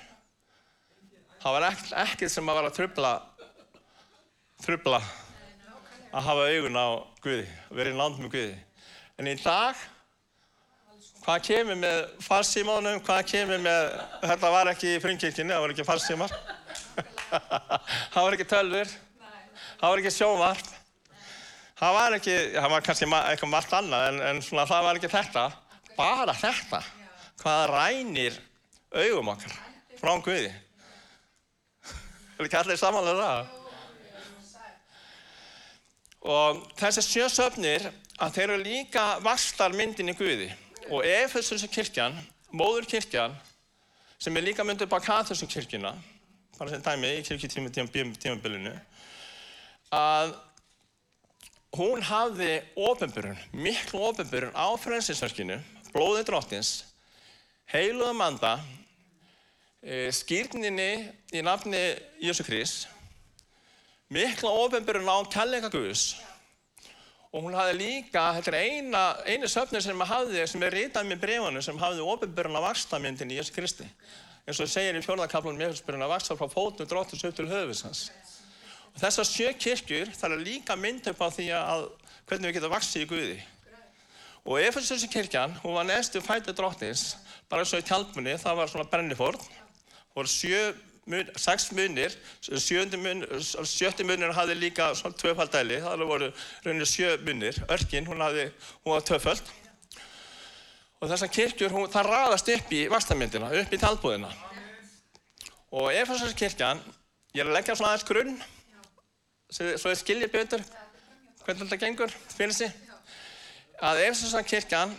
Það 1.42 1.56
var 1.58 1.66
ekkert, 1.68 1.96
ekkert 2.06 2.32
sem 2.32 2.48
að 2.48 2.56
vera 2.56 2.70
að 2.70 2.76
trubla, 2.78 3.10
trubla 4.64 5.00
að 6.14 6.28
hafa 6.28 6.46
augun 6.54 6.78
á 6.78 6.88
Guði, 7.20 7.48
verið 7.74 7.92
í 7.92 7.98
land 7.98 8.22
með 8.22 8.30
Guði. 8.32 8.54
En 9.20 9.28
í 9.28 9.34
dag, 9.42 9.82
hvað 11.26 11.44
kemur 11.50 11.78
með 11.82 11.98
farsímánum, 12.24 13.02
hvað 13.04 13.20
kemur 13.34 13.60
með, 13.62 13.90
þetta 14.24 14.52
var 14.54 14.70
ekki 14.72 14.94
í 14.94 15.02
frumkirkjunni, 15.04 15.52
það 15.52 15.64
var 15.66 15.74
ekki 15.74 15.86
farsímar, 15.90 16.36
það 17.32 18.20
var 18.20 18.36
ekki 18.36 18.48
tölfur, 18.50 18.94
það 19.80 19.86
var 19.88 20.02
ekki 20.02 20.14
sjónvarp, 20.14 20.72
það 21.80 21.98
var 21.98 22.18
ekki, 22.18 22.36
það 22.56 22.72
var 22.74 22.86
kannski 22.88 23.10
eitthvað 23.20 23.52
margt 23.54 23.76
annað, 23.80 24.08
en, 24.10 24.20
en 24.30 24.42
svona, 24.44 24.66
það 24.70 24.88
var 24.88 25.00
ekki 25.00 25.12
þetta, 25.14 25.46
bara 25.98 26.36
þetta, 26.38 26.82
hvað 27.42 27.64
rænir 27.72 28.40
augum 28.94 29.32
okkar 29.34 29.58
frá 29.98 30.14
Guði. 30.22 30.52
Er 32.34 32.48
ekki 32.48 32.58
allir 32.58 32.78
samanlega 32.78 33.26
það. 33.28 33.60
Og 36.24 36.62
þessi 36.80 37.04
sjö 37.04 37.28
söfnir 37.28 37.84
að 38.22 38.36
þeir 38.36 38.46
eru 38.48 38.62
líka 38.62 39.04
vastar 39.24 39.74
myndin 39.76 40.12
í 40.12 40.16
Guði. 40.18 40.48
Og 40.92 41.04
Efesus 41.06 41.64
kirkjan, 41.72 42.16
móður 42.52 42.88
kirkjan, 42.88 43.34
sem 44.20 44.36
er 44.36 44.46
líka 44.46 44.64
myndið 44.64 44.92
á 44.92 44.98
katholisku 45.04 45.48
kirkjuna, 45.50 45.94
bara 46.58 46.70
sem 46.70 46.82
dæmi 46.84 47.10
í 47.18 47.22
kirkjutímabilinu, 47.26 48.74
að 49.94 50.34
hún 51.74 52.02
hafði 52.06 52.50
ofinbjörn, 52.78 53.38
miklu 53.56 54.02
ofinbjörn 54.10 54.54
á 54.54 54.66
frelsinsverkinu, 54.78 55.58
blóðið 55.94 56.28
drottins, 56.30 56.72
heiluða 57.70 58.14
manda, 58.18 58.52
skýrninni 59.84 60.90
í 61.34 61.42
nafni 61.44 61.82
Jésu 62.22 62.46
Krist, 62.46 62.86
mikla 64.14 64.52
ofinbjörn 64.64 65.10
á 65.10 65.18
kærleika 65.32 65.72
Guðs 65.72 66.14
og 67.34 67.42
hún 67.42 67.56
hafði 67.58 67.74
líka, 67.80 68.28
þetta 68.36 68.52
er 68.52 68.56
eina, 68.62 69.00
eini 69.26 69.48
söfnir 69.50 69.82
sem 69.82 69.96
maður 69.98 70.20
hafði, 70.20 70.44
sem 70.46 70.62
er 70.62 70.76
ritað 70.78 71.08
með 71.08 71.24
brefunum, 71.24 71.64
sem 71.66 71.80
hafði 71.80 72.04
ofinbjörn 72.12 72.58
á 72.62 72.66
vakstamyndin 72.68 73.32
í 73.34 73.40
Jésu 73.40 73.56
Kristi. 73.56 73.86
En 74.44 74.56
svo 74.56 74.66
segir 74.68 74.96
í 74.98 75.02
fjórðarkaflunum 75.04 75.62
Jésusbjörn 75.64 76.04
að 76.04 76.12
vaksta 76.12 76.36
frá 76.36 76.50
fótum 76.52 76.88
dróttis 76.88 77.24
upp 77.24 77.36
til 77.36 77.48
höfus 77.48 77.82
hans. 77.86 78.02
Og 78.94 79.00
þessar 79.00 79.26
sjö 79.26 79.52
kirkjur, 79.58 80.12
það 80.14 80.36
er 80.36 80.44
líka 80.44 80.76
mynd 80.78 81.08
upp 81.10 81.22
á 81.24 81.28
því 81.32 81.48
að 81.56 81.86
hvernig 82.28 82.50
við 82.50 82.56
getum 82.58 82.74
vaksið 82.74 83.04
í 83.04 83.08
Guði. 83.10 83.38
Og 84.44 84.60
Efesusi 84.60 85.08
kirkjan, 85.08 85.56
hún 85.62 85.78
var 85.78 85.86
neðstu 85.88 86.20
fætið 86.20 86.58
dróttins, 86.58 87.14
bara 87.48 87.64
eins 87.64 87.72
og 87.72 87.80
í 87.80 87.86
tjálpunni, 87.88 88.36
það 88.42 88.58
var 88.60 88.70
svona 88.70 88.90
brennifórn, 88.92 89.40
voru 90.12 90.28
sjö 90.28 90.60
mun, 91.08 91.30
sex 91.40 91.70
munir, 91.72 92.12
mun, 93.00 93.24
sjötti 93.64 94.04
munir 94.04 94.36
hafði 94.36 94.58
líka 94.60 94.90
svona 94.98 95.16
tvöfaldæli, 95.20 95.80
það 95.84 96.04
voru 96.12 96.30
rauninni 96.66 96.88
sjö 96.88 97.16
munir, 97.24 97.60
örkin, 97.72 98.04
hún, 98.08 98.20
hafði, 98.24 98.50
hún 98.84 98.98
var 98.98 99.08
tvöfald. 99.08 99.54
Og 101.04 101.10
þessar 101.10 101.28
kirkjur, 101.28 101.72
hún, 101.74 101.88
það 101.92 102.06
raðast 102.08 102.46
upp 102.54 102.70
í 102.72 102.78
vastamyndina, 102.88 103.50
upp 103.60 103.72
í 103.76 103.78
talbúðina. 103.80 104.30
Og 105.76 105.90
ef 105.92 106.08
þessar 106.08 106.36
kirkjan, 106.38 106.80
ég 107.36 107.42
er 107.42 107.50
að 107.50 107.58
leggja 107.58 107.74
svona 107.76 107.90
aðeins 107.92 108.06
grunn, 108.08 108.38
svo 109.52 109.90
þið 109.90 109.98
skiljið 110.00 110.32
betur 110.32 110.64
hvernig 111.42 111.60
þetta 111.66 111.80
gengur 111.82 112.14
fyrir 112.32 112.56
sig, 112.56 112.72
að 113.84 114.00
ef 114.06 114.16
þessar 114.22 114.48
kirkjan, 114.48 114.96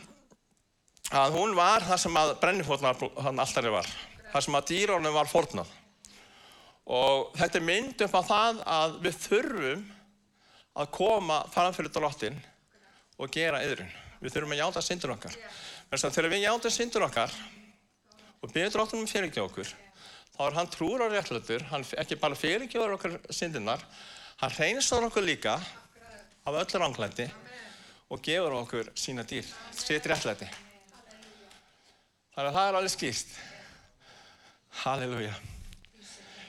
að 1.09 1.39
hún 1.39 1.57
var 1.57 1.81
það 1.89 2.03
sem 2.05 2.21
að 2.21 2.35
brennifótnar 2.43 3.01
alltaf 3.33 3.73
var, 3.73 3.91
það 4.29 4.45
sem 4.45 4.61
að 4.61 4.71
dýrónum 4.75 5.17
var 5.17 5.33
fornað. 5.33 5.75
Og 6.85 7.31
þetta 7.39 7.63
er 7.63 7.69
mynd 7.73 8.05
upp 8.05 8.13
á 8.13 8.21
það 8.29 8.65
að 8.77 8.97
við 9.07 9.21
þurfum 9.25 9.85
að 10.85 10.91
koma 11.01 11.43
framfyrir 11.49 11.97
dróttinn 11.97 12.43
og 13.17 13.31
gera 13.33 13.65
yðrun. 13.65 13.89
Við 14.21 14.35
þurfum 14.35 14.53
að 14.53 14.61
játa 14.61 14.83
syndur 14.85 15.15
okkar. 15.15 15.33
Þannig 15.89 16.05
að 16.09 16.15
þegar 16.17 16.31
við 16.33 16.43
játa 16.43 16.71
syndur 16.73 17.05
okkar 17.05 17.33
og 18.41 18.51
byrjum 18.51 18.73
dróttinum 18.73 19.09
fyrirgeða 19.09 19.45
okkur, 19.47 19.71
þá 20.35 20.41
er 20.47 20.57
hann 20.57 20.69
trúr 20.73 21.03
á 21.05 21.07
réttlættur, 21.13 21.65
hann 21.71 21.85
ekki 22.01 22.17
bara 22.19 22.37
fyrirgeður 22.37 22.97
okkar 22.97 23.17
syndirnar, 23.29 23.83
hann 24.41 24.55
reynstar 24.57 25.05
okkur 25.07 25.25
líka 25.25 25.55
af 26.45 26.59
öllu 26.61 26.81
ránglæti 26.81 27.29
og 28.09 28.21
gefur 28.25 28.59
okkur 28.61 28.91
sína 28.97 29.23
dýr, 29.25 29.47
sitt 29.73 30.05
réttlæti. 30.09 30.49
Þannig 32.35 32.49
að 32.49 32.55
það 32.57 32.69
er 32.69 32.77
alveg 32.79 32.91
skýrt. 32.91 33.35
Halleluja. 34.83 35.35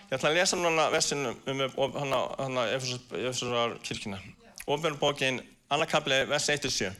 Ég 0.06 0.16
ætla 0.16 0.32
að 0.32 0.36
lesa 0.40 0.56
núna 0.58 0.88
versinu 0.90 1.32
um 1.50 1.60
hana, 1.94 2.18
hana 2.38 2.64
Efesurar 2.74 3.76
kirkina. 3.86 4.18
Ofnbjörnbókin, 4.66 5.38
annarkabli, 5.70 6.24
vers 6.26 6.48
1-7. 6.50 6.90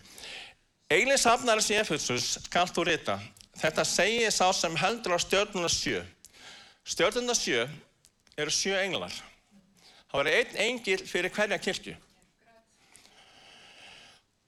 Eiglið 0.93 1.19
safnarins 1.19 1.71
í 1.73 1.79
Efesus 1.81 2.37
skalt 2.47 2.75
þú 2.77 2.87
rita. 2.87 3.17
Þetta 3.59 3.85
segir 3.89 4.35
sá 4.35 4.47
sem 4.55 4.77
heldur 4.79 5.17
á 5.17 5.19
stjórnuna 5.19 5.71
sjö. 5.73 6.03
Stjórnuna 6.87 7.35
sjö 7.35 7.65
eru 8.37 8.53
sjö 8.53 8.77
englar. 8.85 9.15
Það 10.07 10.21
var 10.21 10.31
einn 10.31 10.61
engil 10.69 11.01
fyrir 11.09 11.35
hverja 11.35 11.59
kirkju. 11.59 11.97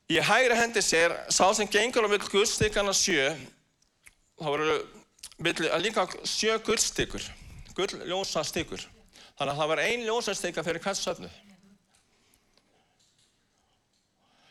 Í 0.08 0.20
hægri 0.24 0.56
hendi 0.56 0.82
sér 0.84 1.16
sá 1.28 1.48
sem 1.56 1.68
gengur 1.68 2.06
á 2.06 2.12
vill 2.12 2.22
guðstíkana 2.30 2.94
sjö. 2.96 3.32
Það 4.38 4.54
voru 4.54 4.78
líka 5.82 6.06
sjö 6.22 6.54
guðstíkur 6.64 7.26
gull 7.78 8.06
ljósastykur. 8.10 8.82
Þannig 9.38 9.52
að 9.52 9.60
það 9.60 9.70
var 9.70 9.82
ein 9.84 10.06
ljósastika 10.06 10.64
fyrir 10.66 10.82
hvert 10.82 10.98
söfnu. 10.98 11.28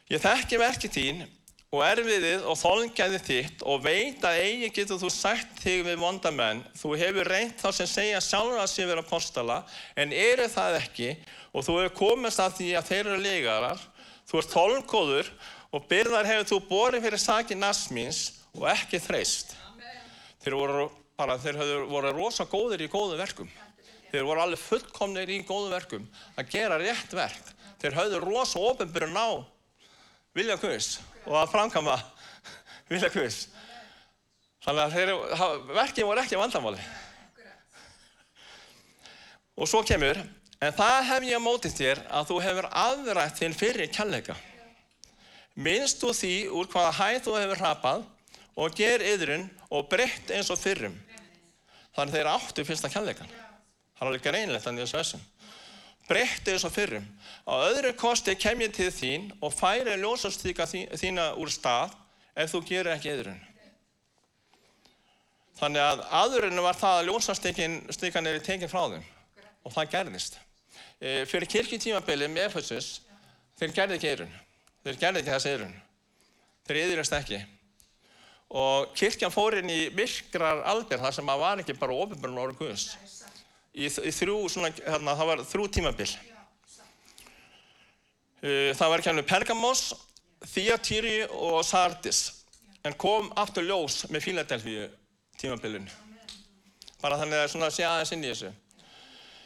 Ég 0.07 0.23
þekki 0.23 0.59
verkið 0.61 0.93
þín 0.95 1.25
og 1.75 1.81
erfiðið 1.83 2.45
og 2.47 2.55
þólngæði 2.55 3.17
þitt 3.25 3.63
og 3.67 3.81
veit 3.83 4.23
að 4.23 4.39
eigi 4.39 4.69
getur 4.71 4.99
þú 5.01 5.09
sagt 5.11 5.57
þig 5.59 5.81
við 5.89 5.97
vondamenn. 5.99 6.61
Þú 6.79 6.93
hefur 7.01 7.27
reynt 7.27 7.59
þá 7.59 7.67
sem 7.75 7.89
segja 7.91 8.21
sjálfur 8.23 8.61
að 8.61 8.69
sé 8.71 8.85
vera 8.87 9.03
postala 9.03 9.57
en 9.99 10.15
eru 10.15 10.47
það 10.53 10.77
ekki 10.79 11.09
og 11.51 11.65
þú 11.67 11.75
hefur 11.81 11.97
komist 11.97 12.39
að 12.39 12.55
því 12.61 12.69
að 12.79 12.91
þeir 12.91 13.01
eru 13.01 13.17
legarar. 13.25 13.81
Þú 14.27 14.39
ert 14.39 14.55
þólngóður 14.55 15.31
og 15.75 15.89
byrðar 15.91 16.29
hefur 16.31 16.47
þú 16.53 16.61
borið 16.69 17.07
fyrir 17.09 17.23
saki 17.25 17.59
nasmins 17.59 18.21
og 18.55 18.69
ekki 18.71 19.03
þreist. 19.03 19.51
Þeir 20.45 20.55
voru 20.55 20.87
bara 21.19 21.35
þeir 21.41 21.59
höfðu 21.59 21.83
voru 21.91 22.15
rosa 22.15 22.47
góðir 22.47 22.85
í 22.85 22.89
góðu 22.93 23.19
verkum. 23.19 23.51
Þeir 24.07 24.23
voru 24.23 24.45
alveg 24.45 24.63
fullkomnir 24.63 25.35
í 25.35 25.41
góðu 25.43 25.73
verkum 25.75 26.07
að 26.39 26.55
gera 26.55 26.79
rétt 26.79 27.11
verk. 27.11 27.53
Þeir 27.83 27.99
höfðu 27.99 28.23
rosa 28.23 28.63
ofinbyrjun 28.63 29.19
á 29.19 29.43
vilja 30.37 30.55
Guðs 30.61 30.95
og 31.27 31.35
að 31.41 31.51
framkama 31.51 31.97
vilja 32.87 33.11
Guðs. 33.11 33.45
Þannig 34.63 34.83
að 34.83 34.95
þeir, 34.95 35.11
verkið 35.75 36.07
voru 36.07 36.23
ekki 36.23 36.39
vandamáli. 36.39 36.81
Og 39.57 39.69
svo 39.69 39.81
kemur, 39.87 40.19
en 40.61 40.75
það 40.75 40.97
hef 41.11 41.27
ég 41.27 41.39
á 41.39 41.47
mótið 41.47 41.77
þér 41.77 42.03
að 42.19 42.29
þú 42.31 42.39
hefur 42.45 42.69
aðrætt 42.83 43.39
þinn 43.39 43.57
fyrir 43.57 43.91
kjallega. 43.93 44.35
Minnst 45.57 46.03
þú 46.03 46.13
því 46.13 46.33
úr 46.53 46.69
hvaða 46.69 46.93
hæð 46.99 47.19
þú 47.25 47.37
hefur 47.39 47.61
hrapað 47.63 48.03
og 48.57 48.75
ger 48.77 49.03
yðrun 49.05 49.47
og 49.73 49.87
breytt 49.89 50.33
eins 50.35 50.51
og 50.53 50.59
fyrrum. 50.61 50.93
Þannig 51.97 52.13
þeir 52.13 52.29
áttu 52.29 52.65
fyrsta 52.67 52.91
kjallegan. 52.93 53.31
Það 53.97 54.03
er 54.03 54.11
alveg 54.11 54.25
greinlegt 54.27 54.67
þannig 54.67 54.85
þessu 54.85 54.99
þessum. 54.99 55.23
Breytti 56.07 56.53
eins 56.53 56.63
og 56.67 56.71
fyrrum. 56.71 57.05
Á 57.43 57.53
öðru 57.67 57.91
kosti 57.99 58.35
kem 58.39 58.61
ég 58.63 58.73
til 58.75 58.89
þín 58.95 59.27
og 59.43 59.51
færi 59.53 59.97
ljósastíka 59.99 60.67
þína 60.67 61.33
úr 61.39 61.51
stað 61.51 61.95
ef 62.37 62.53
þú 62.53 62.63
gerir 62.69 62.93
ekki 62.93 63.11
yðrun. 63.11 63.41
Þannig 65.57 65.81
að 65.83 66.03
aðurinn 66.19 66.61
var 66.61 66.77
það 66.77 66.99
að 66.99 67.07
ljósastíkan 67.09 68.29
er 68.29 68.43
tekinn 68.45 68.71
frá 68.71 68.83
þeim. 68.93 69.05
Og 69.65 69.73
það 69.73 69.91
gerðist. 69.95 70.37
E, 71.01 71.25
fyrir 71.29 71.49
kirkjutímabilið 71.49 72.31
með 72.31 72.47
Efesus, 72.51 72.89
þeir 73.59 73.73
gerði 73.75 73.97
ekki 73.97 74.11
yðrun. 74.13 74.35
Þeir 74.85 74.99
gerði 75.01 75.23
ekki 75.23 75.33
þessi 75.33 75.53
yðrun. 75.55 75.77
Þeir 76.67 76.81
yðrunst 76.83 77.17
ekki. 77.17 77.41
Og 78.61 78.93
kirkjan 78.95 79.33
fór 79.33 79.57
inn 79.59 79.73
í 79.73 79.81
myrkrar 79.97 80.61
alber 80.71 81.01
þar 81.01 81.17
sem 81.17 81.33
að 81.33 81.41
var 81.41 81.63
ekki 81.63 81.75
bara 81.75 81.97
ofinbjörn 82.05 82.43
orður 82.45 82.59
Guðs. 82.61 82.85
Í, 83.77 83.85
í 83.85 84.11
þrjú, 84.15 84.37
svona, 84.49 84.71
hérna, 84.73 85.13
það 85.19 85.29
var 85.29 85.43
þrjú 85.51 85.67
tímabil. 85.75 86.09
Það 88.41 88.89
var 88.89 89.01
ekki 89.01 89.11
hann 89.11 89.19
með 89.19 89.29
Pergamos, 89.29 89.83
Thyatiri 90.47 91.19
og 91.29 91.61
Sardis. 91.65 92.23
En 92.85 92.95
kom 92.97 93.29
aftur 93.37 93.65
ljós 93.67 94.05
með 94.09 94.25
Philadelphia 94.25 94.87
tímabilinu. 95.37 95.89
bara 97.01 97.17
þannig 97.21 97.43
að 97.43 97.51
svona 97.51 97.69
sé 97.73 97.85
aðeins 97.85 98.13
inn 98.15 98.25
í 98.25 98.31
þessu 98.31 98.51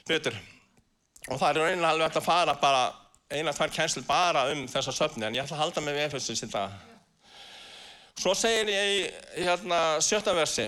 betur. 0.08 0.38
Og 1.30 1.40
það 1.40 1.48
er 1.50 1.60
rauninlega 1.60 1.92
alveg 1.94 2.08
hægt 2.08 2.20
að 2.22 2.28
fara 2.28 2.56
bara 2.62 2.84
eina, 3.32 3.54
tvær 3.56 3.74
kænslu 3.76 4.04
bara 4.08 4.46
um 4.52 4.64
þessa 4.72 4.94
söfni, 4.96 5.26
en 5.28 5.36
ég 5.36 5.44
ætla 5.44 5.58
að 5.58 5.64
halda 5.66 5.84
mig 5.84 5.98
við 5.98 6.08
Efesus 6.08 6.44
í 6.44 6.50
dag. 6.52 6.74
Svo 8.20 8.34
segir 8.38 8.72
ég 8.72 8.90
í 8.96 9.46
hérna, 9.46 10.00
sjötta 10.04 10.34
versi, 10.36 10.68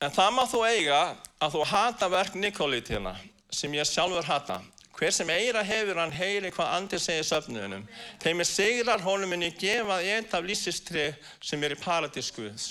en 0.00 0.14
það 0.14 0.30
má 0.36 0.42
þú 0.50 0.62
eiga 0.68 1.00
að 1.42 1.56
þú 1.56 1.64
hata 1.72 2.08
verk 2.10 2.36
Nikolítina, 2.38 3.16
sem 3.50 3.74
ég 3.74 3.88
sjálfur 3.88 4.26
hata. 4.26 4.60
Hver 4.92 5.14
sem 5.14 5.30
eira 5.34 5.62
hefur 5.66 5.98
hann 5.98 6.12
heyri 6.14 6.52
hvað 6.54 6.74
andi 6.76 6.98
segir 7.02 7.26
söfnuðunum. 7.26 7.86
Þeim 8.22 8.42
er 8.44 8.46
sigrar 8.48 9.02
honum 9.02 9.32
minni 9.32 9.48
gefað 9.58 10.06
eitt 10.06 10.34
af 10.36 10.46
lísistri 10.46 11.08
sem 11.42 11.64
er 11.64 11.74
í 11.74 11.80
paradískuðs. 11.80 12.68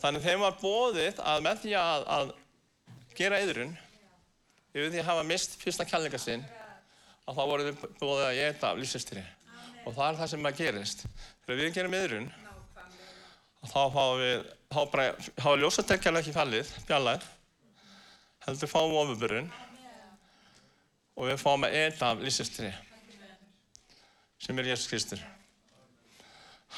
Þannig 0.00 0.24
þeim 0.24 0.42
var 0.42 0.58
bóðið 0.58 1.22
að 1.22 1.44
með 1.46 1.62
því 1.62 1.76
að, 1.78 2.08
að 2.16 2.34
gera 3.18 3.40
yðrun, 3.44 3.72
yfir 4.74 4.92
því 4.94 5.02
að 5.02 5.08
hafa 5.12 5.28
mist 5.30 5.56
fyrsta 5.62 5.86
kærleika 5.86 6.22
sinn, 6.22 6.44
að 7.28 7.38
þá 7.38 7.42
voru 7.52 7.68
þið 7.68 7.88
bóðið 8.00 8.26
að 8.26 8.36
geta 8.40 8.72
af 8.72 8.82
lífsistri. 8.82 9.24
Og 9.84 9.94
það 9.94 10.06
er 10.08 10.20
það 10.20 10.30
sem 10.32 10.42
maður 10.44 10.62
gerist. 10.64 11.08
Þegar 11.44 11.60
við 11.62 11.74
gerum 11.78 11.98
yðrun, 11.98 12.30
þá 13.68 13.82
fáum 13.94 14.22
við, 14.22 14.46
þá 14.74 15.50
er 15.52 15.60
ljósatekjarlega 15.62 16.24
ekki 16.24 16.36
fallið, 16.38 16.72
bjallað, 16.88 17.26
heldur 18.48 18.70
fáum 18.70 18.92
við 18.94 19.00
ofurburun 19.02 19.48
og 21.18 21.26
við 21.28 21.40
fáum 21.42 21.66
að 21.66 21.74
geta 21.74 22.12
af 22.14 22.22
lífsistri, 22.22 22.70
sem 24.40 24.60
er 24.60 24.70
Jésús 24.70 24.88
Kristur. 24.88 25.20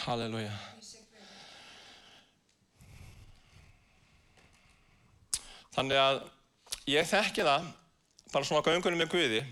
Halleluja. 0.00 0.50
Þannig 5.76 6.00
að 6.00 6.20
ég 6.90 7.06
þekki 7.06 7.46
það, 7.46 7.70
bara 8.32 8.48
svona 8.48 8.64
göngunum 8.66 8.98
með 9.04 9.12
Guði, 9.14 9.44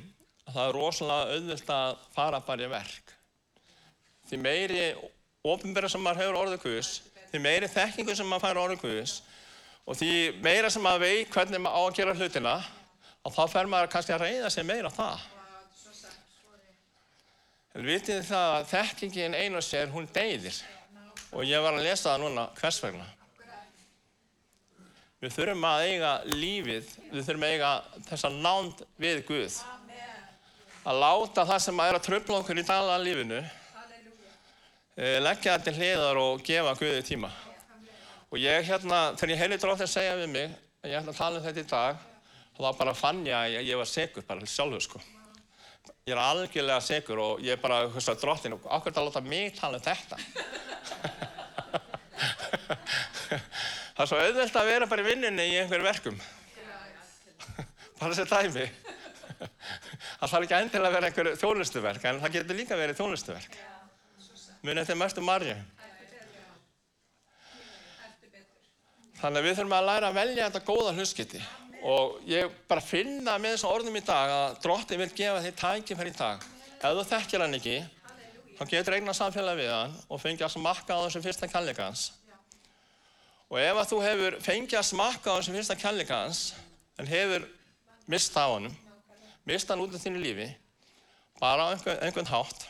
að 0.48 0.56
það 0.56 0.64
er 0.64 0.78
rosalega 0.80 1.36
auðvilt 1.36 1.72
að 1.76 2.02
fara 2.16 2.42
bara 2.48 2.66
í 2.66 2.72
verk. 2.72 3.14
Því 4.26 4.42
meiri 4.42 4.82
ofinbæra 5.46 5.92
sem 5.92 6.02
maður 6.02 6.24
hefur 6.24 6.42
orðið 6.42 6.64
Guðs, 6.66 6.94
því 7.30 7.44
meiri 7.44 7.70
þekkingu 7.70 8.18
sem 8.18 8.26
maður 8.26 8.48
fær 8.48 8.64
orðið 8.64 8.86
Guðs 8.88 9.20
og 9.88 9.96
því 9.96 10.12
meira 10.44 10.68
sem 10.68 10.84
maður 10.84 11.06
veit 11.06 11.30
hvernig 11.32 11.62
maður 11.64 11.80
á 11.80 11.82
að 11.88 11.94
gera 11.96 12.14
hlutina, 12.18 12.54
og 13.24 13.32
þá 13.32 13.42
fer 13.48 13.68
maður 13.72 13.92
kannski 13.94 14.12
að 14.12 14.24
reyða 14.26 14.50
sig 14.52 14.66
meira 14.68 14.90
það. 14.92 15.22
En 17.78 17.86
vitið 17.86 18.26
það 18.26 18.50
að 18.56 18.66
þekkingin 18.72 19.36
einu 19.38 19.62
sér, 19.64 19.88
hún 19.92 20.08
deyðir. 20.12 20.58
Og 21.32 21.44
ég 21.46 21.62
var 21.62 21.76
að 21.76 21.86
lesa 21.86 22.10
það 22.10 22.22
núna 22.24 22.44
hvers 22.58 22.82
vegna. 22.82 23.06
Við 25.18 25.34
þurfum 25.34 25.66
að 25.66 25.84
eiga 25.88 26.12
lífið, 26.30 26.92
við 27.10 27.24
þurfum 27.26 27.48
að 27.48 27.54
eiga 27.54 27.72
þessa 28.10 28.32
nánd 28.34 28.84
við 29.02 29.24
Guð. 29.28 29.58
Að 30.88 31.02
láta 31.02 31.48
það 31.48 31.64
sem 31.64 31.82
er 31.84 31.98
að 31.98 32.06
tröfla 32.06 32.38
okkur 32.42 32.60
í 32.60 32.64
daglega 32.68 33.02
lífinu, 33.02 33.42
eh, 34.96 35.18
leggja 35.24 35.58
til 35.64 35.74
hliðar 35.74 36.20
og 36.22 36.44
gefa 36.46 36.76
Guði 36.78 37.02
tíma. 37.08 37.32
Og 38.28 38.40
ég 38.42 38.66
hérna, 38.68 39.14
þegar 39.16 39.32
ég 39.32 39.40
heyrði 39.42 39.60
drótt 39.62 39.84
að 39.84 39.92
segja 39.92 40.16
við 40.18 40.32
mig, 40.34 40.56
að 40.84 40.90
ég 40.92 40.98
ætla 41.00 41.14
að 41.14 41.20
tala 41.20 41.38
um 41.38 41.44
þetta 41.46 41.62
í 41.62 41.68
dag, 41.70 42.02
þá 42.58 42.66
bara 42.80 42.94
fann 42.96 43.22
ég 43.24 43.36
að 43.38 43.54
ég, 43.54 43.68
ég 43.70 43.80
var 43.80 43.88
segur 43.88 44.26
bara 44.28 44.48
sjálfur 44.52 44.84
sko. 44.84 45.00
Ég 46.08 46.12
er 46.12 46.20
algjörlega 46.20 46.80
segur 46.84 47.22
og 47.24 47.40
ég 47.44 47.60
bara, 47.62 47.86
þú 47.88 47.96
veist 47.96 48.12
að 48.12 48.20
dróttin, 48.22 48.56
okkur 48.58 48.94
það 48.96 49.08
láta 49.08 49.22
mig 49.24 49.56
tala 49.56 49.80
um 49.80 49.86
þetta. 49.86 50.20
Það 53.98 54.04
er 54.04 54.10
svo 54.12 54.18
auðvelt 54.22 54.56
að 54.60 54.68
vera 54.70 54.86
bara 54.86 55.02
í 55.02 55.06
vinnunni 55.08 55.44
í 55.50 55.56
einhverjum 55.58 55.88
verkum. 55.88 56.18
Bara 57.98 58.14
þessi 58.14 58.28
dæmi. 58.30 58.66
Það 60.20 60.30
þarf 60.30 60.44
ekki 60.44 60.56
endilega 60.58 60.86
að 60.86 60.94
vera 60.94 61.08
einhver 61.08 61.30
þjónustuverk, 61.40 62.04
en 62.06 62.20
það 62.22 62.36
getur 62.36 62.58
líka 62.60 62.78
verið 62.78 63.00
þjónustuverk. 63.00 63.58
Munið 64.62 64.84
þetta 64.84 64.94
er 64.94 65.00
mest 65.02 65.18
um 65.18 65.26
margir. 65.26 65.64
Þannig 69.18 69.40
að 69.40 69.46
við 69.48 69.56
þurfum 69.58 69.74
að 69.74 69.88
læra 69.88 70.08
að 70.12 70.18
velja 70.20 70.44
þetta 70.46 70.66
góða 70.68 70.90
hlutskipti. 70.94 71.40
Og 71.88 72.18
ég 72.26 72.52
bara 72.70 72.82
finna 72.82 73.34
með 73.42 73.56
þessum 73.56 73.72
orðum 73.72 73.96
í 73.98 74.02
dag 74.06 74.34
að 74.34 74.58
drótti 74.62 74.98
vil 74.98 75.08
gefa 75.10 75.40
þér 75.42 75.56
tækifæri 75.58 76.12
í 76.12 76.18
dag. 76.18 76.44
Ef 76.78 76.94
þú 76.94 77.04
þekkir 77.10 77.42
hann 77.42 77.58
ekki, 77.58 77.76
þá 78.58 78.62
getur 78.70 78.96
eignan 78.96 79.18
samfélag 79.18 79.58
við 79.58 79.72
hann 79.74 79.96
og 80.06 80.22
fengið 80.22 80.46
að 80.46 80.54
smakka 80.54 80.94
á 80.94 81.02
þessum 81.04 81.24
fyrsta 81.24 81.48
kærleikans. 81.50 82.04
Og 83.48 83.58
ef 83.62 83.80
að 83.80 83.90
þú 83.90 83.98
hefur 84.04 84.38
fengið 84.44 84.78
að 84.78 84.86
smakka 84.92 85.34
á 85.34 85.36
þessum 85.40 85.58
fyrsta 85.58 85.78
kærleikans, 85.82 86.44
en 87.00 87.10
hefur 87.10 87.46
mist 88.06 88.38
á 88.38 88.46
honum, 88.46 88.74
mist 89.48 89.70
hann 89.70 89.82
út 89.82 89.98
af 89.98 90.04
þínu 90.04 90.22
lífi, 90.22 90.48
bara 91.42 91.66
á 91.66 91.72
einhvern, 91.72 92.02
einhvern 92.06 92.30
hátt, 92.30 92.68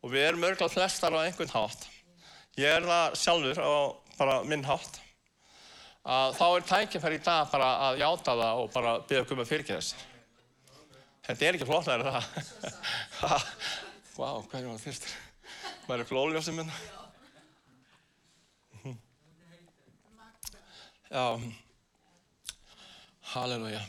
og 0.00 0.14
við 0.14 0.28
erum 0.30 0.48
örgulega 0.48 0.72
flestar 0.72 1.16
á 1.16 1.24
einhvern 1.26 1.52
hátt, 1.52 1.84
ég 2.56 2.78
er 2.78 2.88
það 2.88 3.20
sjálfur 3.26 3.60
á 3.60 3.72
bara 4.16 4.40
minn 4.46 4.64
hátt, 4.64 5.00
að 6.04 6.36
þá 6.38 6.46
er 6.48 6.68
tækifæri 6.70 7.18
í 7.18 7.24
dag 7.24 7.50
bara 7.50 7.72
að 7.88 8.00
játa 8.00 8.36
það 8.38 8.62
og 8.62 8.70
bara 8.72 8.94
byggja 9.04 9.24
okkur 9.24 9.40
með 9.40 9.50
fyrirgeða 9.50 9.82
sér. 9.84 10.06
Þetta 11.26 11.46
er 11.46 11.58
ekki 11.58 11.68
en 11.68 12.06
það. 12.06 12.24
Vá, 13.20 13.36
wow, 14.16 14.40
hvað 14.48 14.60
er 14.60 14.70
það 14.70 14.86
fyrstur? 14.86 15.12
Maður 15.86 16.02
er 16.04 16.10
glóljósið 16.10 16.56
minna. 16.56 16.80
Já, 21.10 21.40
halleluja. 23.32 23.80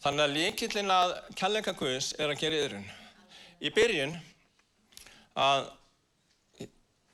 Þannig 0.00 0.24
að 0.24 0.34
líkillin 0.34 0.92
að 0.92 1.14
kærleika 1.36 1.72
Guðs 1.76 2.10
er 2.20 2.32
að 2.32 2.40
gera 2.42 2.58
yðrun. 2.60 2.88
Í 3.60 3.72
byrjun 3.72 4.12
að 5.40 5.70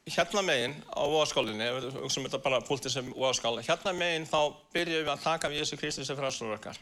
hérna 0.07 0.42
megin 0.47 0.75
á 0.87 1.03
voðaskálinni, 1.03 1.66
ef 1.66 1.77
við 1.81 1.97
hugsaum 1.99 2.27
þetta 2.29 2.42
bara 2.45 2.62
púltið 2.62 2.95
sem 2.95 3.09
voðaskála, 3.11 3.64
hérna 3.66 3.92
megin 3.97 4.27
þá 4.31 4.38
byrjum 4.75 5.03
við 5.03 5.12
að 5.12 5.25
taka 5.25 5.51
við 5.51 5.62
Jésu 5.64 5.79
Kristi 5.81 6.07
sem 6.07 6.19
frástur 6.19 6.55
okkar. 6.55 6.79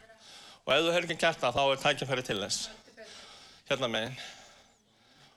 Og 0.64 0.72
ef 0.74 0.84
þú 0.84 0.92
hefur 0.92 1.06
ekki 1.08 1.20
gert 1.22 1.40
það, 1.40 1.56
þá 1.56 1.62
er 1.64 1.82
tækifæri 1.82 2.24
til 2.24 2.38
þess. 2.42 2.68
Hérna 3.70 3.88
megin. 3.92 4.16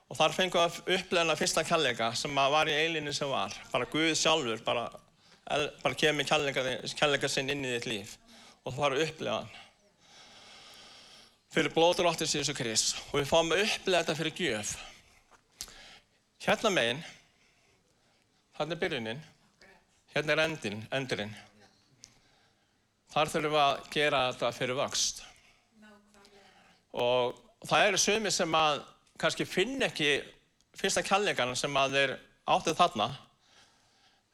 Og 0.08 0.20
þar 0.20 0.36
fengum 0.36 0.62
við 0.62 0.68
að 0.68 0.98
upplegna 0.98 1.36
fyrsta 1.40 1.64
kærleika 1.68 2.12
sem 2.16 2.36
var 2.36 2.72
í 2.72 2.76
eilinni 2.76 3.14
sem 3.16 3.32
var. 3.32 3.56
Bara 3.72 3.88
Guð 3.92 4.14
sjálfur, 4.16 4.62
bara, 4.68 4.86
bara 5.84 6.00
kemur 6.00 6.28
kærleika 6.28 7.32
sinn 7.32 7.52
inn 7.52 7.66
í 7.68 7.74
þitt 7.76 7.90
líf. 7.92 8.16
Og 8.64 8.74
þú 8.74 8.84
fara 8.84 9.00
að 9.00 9.08
upplega 9.08 9.40
hann. 9.42 9.58
Fyrir 11.56 11.72
blóður 11.76 12.12
áttir 12.12 12.28
Jésu 12.28 12.56
Krist. 12.56 12.96
Og 13.12 13.22
við 13.22 13.30
fáum 13.32 13.52
að 13.56 13.64
upplega 13.66 14.04
þetta 14.04 14.18
fyrir 14.20 14.42
gjöf. 14.44 14.74
Hérna 16.44 16.72
megin, 16.72 17.04
hérna 18.58 18.74
er 18.74 18.82
byrjunin, 18.82 19.20
hérna 20.16 20.34
er 20.34 20.44
endin, 20.48 20.80
endurinn. 20.92 21.34
Þar 23.14 23.32
þurfum 23.34 23.54
við 23.54 23.64
að 23.64 23.90
gera 23.94 24.22
þetta 24.32 24.54
fyrir 24.56 24.78
vöxt. 24.78 25.22
Og 26.98 27.38
það 27.70 27.86
eru 27.88 28.02
sumi 28.02 28.32
sem 28.34 28.58
að 28.58 28.82
kannski 29.22 29.46
finn 29.46 29.78
ekki 29.86 30.10
fyrsta 30.78 31.04
kjallegan 31.06 31.56
sem 31.58 31.78
að 31.78 31.98
þeir 31.98 32.16
áttið 32.56 32.80
þarna. 32.82 33.08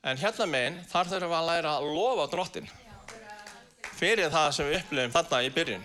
En 0.03 0.19
hérna 0.19 0.47
meginn, 0.47 0.79
þar 0.91 1.11
þurfum 1.11 1.31
við 1.31 1.39
að 1.39 1.49
læra 1.51 1.75
að 1.77 1.91
lofa 1.95 2.29
drottin 2.31 2.71
fyrir 3.93 4.31
það 4.31 4.49
sem 4.55 4.67
við 4.67 4.79
upplifum 4.81 5.13
þarna 5.13 5.43
í 5.43 5.51
byrjun. 5.53 5.83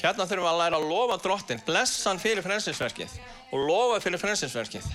Hérna 0.00 0.24
þurfum 0.28 0.46
við 0.46 0.52
að 0.52 0.60
læra 0.62 0.80
að 0.80 0.90
lofa 0.92 1.16
drottin, 1.20 1.62
blessan 1.66 2.20
fyrir 2.20 2.44
frelsinsverkið 2.44 3.16
og 3.50 3.64
lofa 3.68 4.00
fyrir 4.04 4.22
frelsinsverkið. 4.22 4.86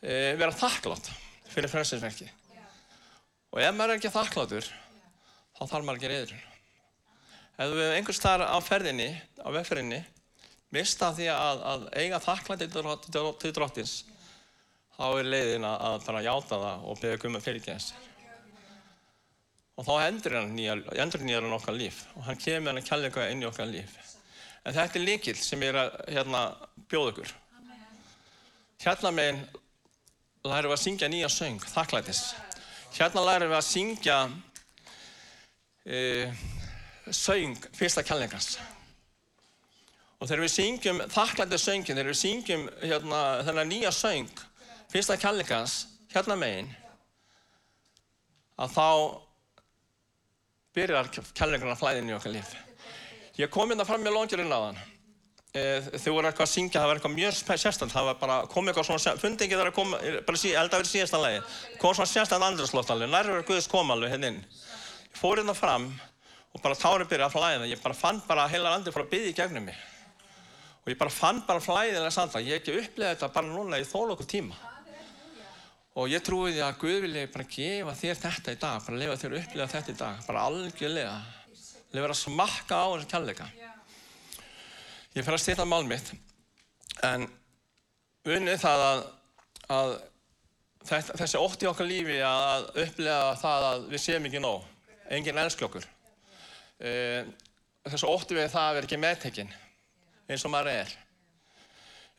E, 0.00 0.36
vera 0.40 0.54
þakklátt 0.56 1.10
fyrir 1.50 1.68
frelsinsverkið. 1.72 2.30
Og 3.50 3.60
ef 3.60 3.74
maður 3.74 3.96
er 3.96 3.98
ekki 3.98 4.12
þakkláttur, 4.14 4.68
þá 5.58 5.62
þarf 5.64 5.84
maður 5.84 5.98
að 5.98 6.04
gera 6.04 6.20
yfir. 6.24 6.46
Ef 7.60 7.74
við 7.76 7.94
einhvers 7.96 8.22
þar 8.22 8.44
á 8.46 8.58
ferðinni, 8.64 9.08
á 9.44 9.48
vegferðinni, 9.52 9.98
mista 10.72 11.10
því 11.16 11.26
að, 11.34 11.64
að 11.72 11.88
eiga 11.98 12.22
þakklætti 12.24 12.68
til 12.70 13.52
drottins, 13.56 13.96
þá 14.94 15.04
er 15.08 15.28
leiðin 15.34 15.66
að, 15.68 15.76
að 15.90 16.06
bara 16.06 16.24
játa 16.24 16.60
það 16.62 16.86
og 16.86 17.02
beða 17.02 17.20
gumma 17.24 17.42
fyrirgeðs. 17.44 17.90
Og 19.80 19.86
þá 19.88 19.92
endur 20.06 20.36
hann 20.36 20.56
nýjar 20.56 21.44
hann 21.44 21.56
okkar 21.56 21.76
líf 21.76 22.02
og 22.12 22.26
hann 22.26 22.40
kemur 22.40 22.68
hann 22.68 22.80
að 22.82 22.88
kjalla 22.88 23.28
inn 23.32 23.44
í 23.44 23.48
okkar 23.48 23.68
líf. 23.68 23.94
En 24.64 24.76
þetta 24.76 24.98
er 25.00 25.06
líkil 25.06 25.36
sem 25.40 25.62
ég 25.64 25.72
er 25.72 25.78
að 25.80 25.94
hérna, 26.12 26.42
bjóða 26.88 27.14
ykkur. 27.14 27.30
Hérna 28.84 29.12
meginn 29.16 29.40
lærum 30.48 30.70
við 30.70 30.76
að 30.76 30.82
syngja 30.84 31.08
nýja 31.12 31.28
söng, 31.32 31.60
þakklætis. 31.68 32.20
Hérna 32.96 33.24
lærum 33.26 33.50
við 33.50 33.58
að 33.58 33.66
syngja 33.66 34.18
e, 35.84 36.00
söng 37.12 37.58
fyrsta 37.76 38.04
kjallingans. 38.06 38.54
Og 40.20 40.28
þegar 40.28 40.44
við 40.44 40.52
syngjum 40.54 41.02
þakklætis 41.12 41.64
söngin, 41.64 41.96
þegar 41.96 42.12
við 42.12 42.20
syngjum 42.20 42.68
hérna, 42.82 43.20
þennan 43.48 43.70
nýja 43.72 43.92
söng 43.96 44.44
fyrsta 44.92 45.16
kjallingans, 45.20 45.76
hérna 46.12 46.36
meginn, 46.40 46.72
að 48.60 48.74
þá 48.76 48.88
byrjar 50.76 51.12
kærleikurinn 51.36 51.74
að 51.74 51.80
flæðin 51.80 52.10
í 52.12 52.16
okkar 52.16 52.34
líf. 52.36 52.56
Ég 53.40 53.52
kom 53.52 53.72
hérna 53.72 53.86
fram 53.88 54.04
með 54.04 54.16
lóngirinn 54.16 54.52
á 54.52 54.60
þann. 54.60 54.82
Þau 55.50 56.12
voru 56.14 56.28
eitthvað 56.28 56.44
að 56.44 56.50
syngja, 56.52 56.78
það 56.78 56.86
var 56.86 56.98
eitthvað 57.00 57.14
mjög 57.16 57.32
sérstaklega, 57.34 57.90
það 57.90 58.04
var 58.06 58.18
bara, 58.20 58.34
kom 58.52 58.68
eitthvað 58.70 58.86
svona, 58.86 59.14
fundi 59.18 59.46
ekki 59.46 59.56
þar 59.58 59.70
að 59.72 59.78
koma, 59.80 59.98
bara 60.28 60.38
sí, 60.38 60.52
eld 60.54 60.70
að 60.70 60.78
vera 60.78 60.90
síðasta 60.92 61.18
lagi, 61.18 61.40
kom 61.80 61.96
svona 61.96 62.10
sérstaklega 62.12 62.50
andrslótt 62.52 62.92
alveg, 62.94 63.10
nærverður 63.10 63.48
Guðs 63.48 63.66
kom 63.72 63.90
alveg 63.90 64.12
hérna 64.14 64.30
inn. 64.30 64.38
Ég 65.08 65.18
fór 65.18 65.40
hérna 65.40 65.56
fram 65.58 65.88
og 66.54 66.62
bara 66.62 66.78
tárið 66.78 67.10
byrjaði 67.10 67.26
að 67.26 67.34
flæða, 67.34 67.66
ég 67.66 67.82
bara 67.82 67.98
fann 67.98 68.22
bara 68.28 68.46
heila 68.52 68.76
landi 68.76 68.94
frá 68.94 69.02
að 69.02 69.10
byggja 69.10 69.32
í 69.32 69.36
gegnum 69.40 69.66
mig. 69.66 69.80
Og 70.84 70.92
ég 70.92 71.00
bara 71.00 71.14
fann 71.14 71.42
bara 71.48 71.62
flæðilega 71.64 72.12
sanda, 72.14 72.42
ég 72.46 72.54
hef 72.54 72.62
ekki 72.62 72.76
upplegað 72.84 73.16
þetta 73.16 73.32
bara 73.34 73.50
núna 73.50 73.80
í 73.82 73.88
þól 73.90 74.14
okkur 74.14 74.30
tíma. 74.30 74.54
Og 75.98 76.06
ég 76.14 76.22
trúi 76.22 76.52
því 76.54 76.62
að 76.62 76.78
Guð 76.84 77.00
vilja 77.08 77.26
bara 77.34 77.48
gefa 77.50 77.96
þér 77.98 78.22
þetta 78.22 78.54
í 78.54 78.60
dag, 78.62 78.84
bara 78.86 79.02
lefa 79.02 79.18
þér 79.18 79.36
upplegað 79.40 79.74
þetta 79.74 79.90
í 79.90 79.98
dag, 79.98 80.22
bara 80.28 80.46
algjörlega, 80.46 81.16
lefa 81.90 82.12
að 82.14 82.20
smakka 82.22 82.78
á 82.78 82.86
þessu 82.94 83.10
kærleika. 83.10 83.50
Ég 85.10 85.26
fer 85.26 85.34
að 85.34 85.42
stilla 85.42 85.64
mál 85.66 85.82
mitt, 85.90 86.12
en 87.02 87.24
unnið 88.30 88.60
það 88.62 88.82
að, 88.84 89.00
að 89.74 89.94
þessi 90.86 91.40
ótt 91.40 91.64
í 91.64 91.68
okkar 91.70 91.88
lífi 91.88 92.20
að 92.22 92.68
upplega 92.84 93.32
það 93.40 93.66
að 93.72 93.88
við 93.90 94.04
séum 94.04 94.28
ekki 94.30 94.44
nóg, 94.44 94.68
enginn 95.10 95.42
elskja 95.42 95.66
okkur. 95.66 95.88
E, 96.78 96.92
þessi 97.90 98.12
ótti 98.12 98.38
við 98.38 98.48
það 98.54 98.68
að 98.68 98.78
vera 98.78 98.88
ekki 98.88 99.02
meðtekinn, 99.02 99.52
eins 100.30 100.46
og 100.46 100.54
maður 100.54 100.72
er. 100.76 100.96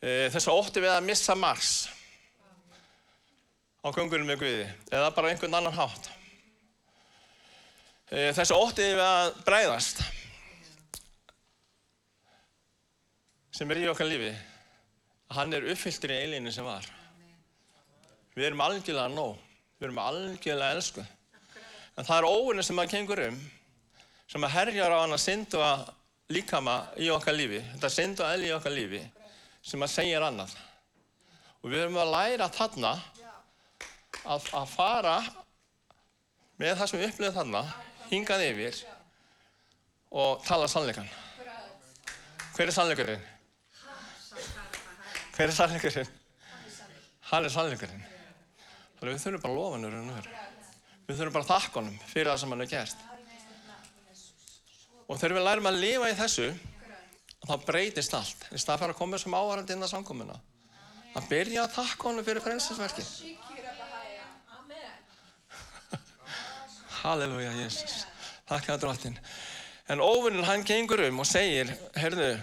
E, 0.02 0.14
þessi 0.36 0.52
ótti 0.52 0.84
við 0.84 0.92
að 0.92 1.08
missa 1.08 1.38
mars 1.38 1.74
á 3.80 3.88
göngurum 3.88 4.28
með 4.28 4.42
Guði, 4.44 4.72
eða 4.92 5.14
bara 5.16 5.32
einhvern 5.32 5.62
annan 5.62 5.80
hátt. 5.80 6.12
E, 8.12 8.28
þessi 8.36 8.52
ótti 8.52 8.92
við 8.92 9.06
að 9.08 9.38
breyðast. 9.48 10.04
Sem 13.52 13.70
er 13.70 13.82
í 13.84 13.90
okkar 13.92 14.08
lífi 14.08 14.32
hann 15.36 15.54
er 15.56 15.66
uppfylltur 15.72 16.12
í 16.12 16.20
eilinu 16.24 16.52
sem 16.52 16.66
var. 16.66 16.86
Við 18.36 18.48
erum 18.48 18.62
algjörlega 18.64 19.12
nóg, 19.12 19.36
við 19.78 19.88
erum 19.88 20.00
algjörlega 20.02 20.76
elsku. 20.76 21.04
En 21.96 22.06
það 22.08 22.18
er 22.18 22.28
óvinni 22.28 22.64
sem 22.64 22.80
að 22.80 22.92
kengur 22.92 23.20
um, 23.26 23.38
sem 24.30 24.46
að 24.46 24.54
herjar 24.56 24.94
á 24.96 25.02
hann 25.02 25.16
að 25.16 25.24
syndu 25.24 25.60
að 25.60 25.86
líkama 26.32 26.76
í 27.00 27.10
okkar 27.12 27.36
lífi, 27.36 27.60
þetta 27.74 27.92
syndu 27.92 28.24
að 28.24 28.36
elgi 28.38 28.48
í 28.48 28.54
okkar 28.56 28.76
lífi, 28.76 29.02
sem 29.68 29.84
að 29.84 29.92
segja 29.92 30.22
annað. 30.24 30.54
Og 31.62 31.70
við 31.70 31.84
erum 31.84 32.00
að 32.00 32.14
læra 32.14 32.48
þarna 32.52 32.94
að, 34.24 34.48
að 34.56 34.70
fara 34.72 35.18
með 36.60 36.78
það 36.78 36.88
sem 36.88 37.02
við 37.02 37.10
upplifum 37.10 37.36
þarna, 37.36 37.66
hingað 38.08 38.46
yfir 38.48 38.80
og 40.22 40.42
tala 40.48 40.68
sannleikan. 40.68 41.12
Hver 42.52 42.68
er 42.68 42.76
sannleikurinn? 42.76 43.31
Hver 45.32 45.48
er 45.48 45.56
sannleikurinn? 45.56 46.10
Hann 47.30 47.46
er 47.46 47.52
sannleikurinn. 47.52 48.02
Þannig 48.98 49.08
að 49.08 49.16
við 49.16 49.22
þurfum 49.24 49.44
bara 49.44 49.52
að 49.52 49.58
lofa 49.58 49.78
hann 49.78 50.10
þér. 50.16 50.28
Við 51.06 51.18
þurfum 51.18 51.36
bara 51.36 51.46
að 51.46 51.52
þakka 51.52 51.80
honum 51.80 51.96
fyrir 52.06 52.30
það 52.30 52.40
sem 52.42 52.52
hann 52.52 52.62
hefur 52.62 52.74
gert. 52.76 52.98
Og 55.08 55.18
þegar 55.18 55.36
við 55.36 55.46
lærum 55.48 55.68
að 55.68 55.80
lifa 55.82 56.10
í 56.12 56.18
þessu, 56.20 56.48
þá 57.42 57.54
breytist 57.66 58.14
allt. 58.16 58.44
Í 58.52 58.60
stað 58.60 58.82
fyrir 58.82 58.94
að 58.94 59.00
koma 59.00 59.20
sem 59.20 59.34
áhærandi 59.36 59.74
inn 59.74 59.84
á 59.84 59.88
samkomuna. 59.90 60.36
Að 61.16 61.26
byrja 61.32 61.64
að 61.64 61.74
þakka 61.78 62.08
honum 62.08 62.26
fyrir 62.28 62.44
frelsinsverki. 62.44 63.04
Halleluja, 67.02 67.50
Jésús. 67.58 68.04
Þakka 68.46 68.68
það 68.74 68.82
dróttinn. 68.84 69.18
En 69.90 70.00
óvinninn 70.04 70.46
hann 70.46 70.62
gengur 70.64 71.02
um 71.08 71.24
og 71.24 71.26
segir, 71.26 71.72
heyrðu, 71.98 72.36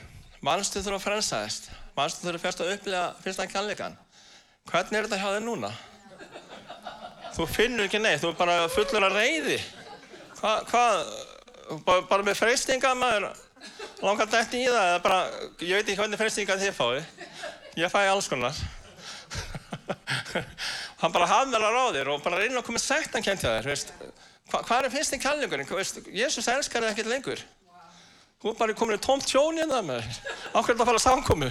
mannstu 0.43 0.83
þurfa 0.83 0.99
að 0.99 1.05
frelsaðist. 1.05 1.69
Mannstu 1.99 2.29
þurfa 2.29 2.45
fyrst 2.45 2.61
að 2.63 2.69
upplega 2.77 3.07
fyrsta 3.19 3.47
kjærleikan. 3.51 3.97
Hvernig 4.69 4.99
er 4.99 5.07
þetta 5.07 5.19
hjá 5.19 5.31
þér 5.33 5.43
núna? 5.43 5.71
Þú 7.35 7.47
finnur 7.51 7.87
ekki 7.89 7.99
neitt, 7.99 8.21
þú 8.23 8.31
er 8.31 8.37
bara 8.39 8.55
fullur 8.71 9.05
af 9.09 9.17
reyði. 9.17 9.57
Hvað, 10.39 10.63
hvað, 10.69 11.11
bara, 11.87 12.05
bara 12.07 12.27
með 12.27 12.39
freystinga 12.39 12.93
maður, 12.95 13.27
langar 14.03 14.31
þetta 14.31 14.59
í 14.59 14.63
það 14.69 14.87
eða 14.93 15.03
bara, 15.03 15.19
ég 15.59 15.75
veit 15.75 15.83
ekki 15.83 15.99
hvernig 15.99 16.21
freystinga 16.21 16.59
þið 16.61 16.75
fáið. 16.77 17.11
Ég 17.79 17.91
fæ 17.91 17.99
alls 18.05 18.31
konar. 18.31 18.63
Hann 21.01 21.15
bara 21.15 21.29
hafðmælar 21.29 21.79
á 21.83 21.85
þér 21.97 22.11
og 22.13 22.23
bara 22.23 22.39
reynir 22.39 22.61
að 22.61 22.67
koma 22.69 22.81
sættan 22.83 23.25
kent 23.25 23.43
hjá 23.43 23.51
þér, 23.57 23.71
veist. 23.73 23.93
Hva, 24.49 24.63
hvað 24.63 24.87
er 24.87 24.95
fyrst 24.95 25.15
í 25.15 25.21
kærleikurinn? 25.21 25.69
Jésús 26.15 26.47
elskar 26.51 26.87
þig 26.87 26.95
ekkert 26.95 27.11
lengur. 27.11 27.43
Þú 28.39 28.53
er 28.53 28.59
bara 28.61 28.75
komin 28.79 28.95
í 28.95 29.03
tómt 29.03 29.27
tjón 29.27 29.59
í 29.59 29.67
það 29.67 29.87
með 29.89 30.03
þér. 30.05 30.19
Ákveður 30.53 30.69
þetta 30.69 30.83
að 30.85 30.89
fara 30.89 30.99
að 30.99 31.05
samkomu. 31.05 31.49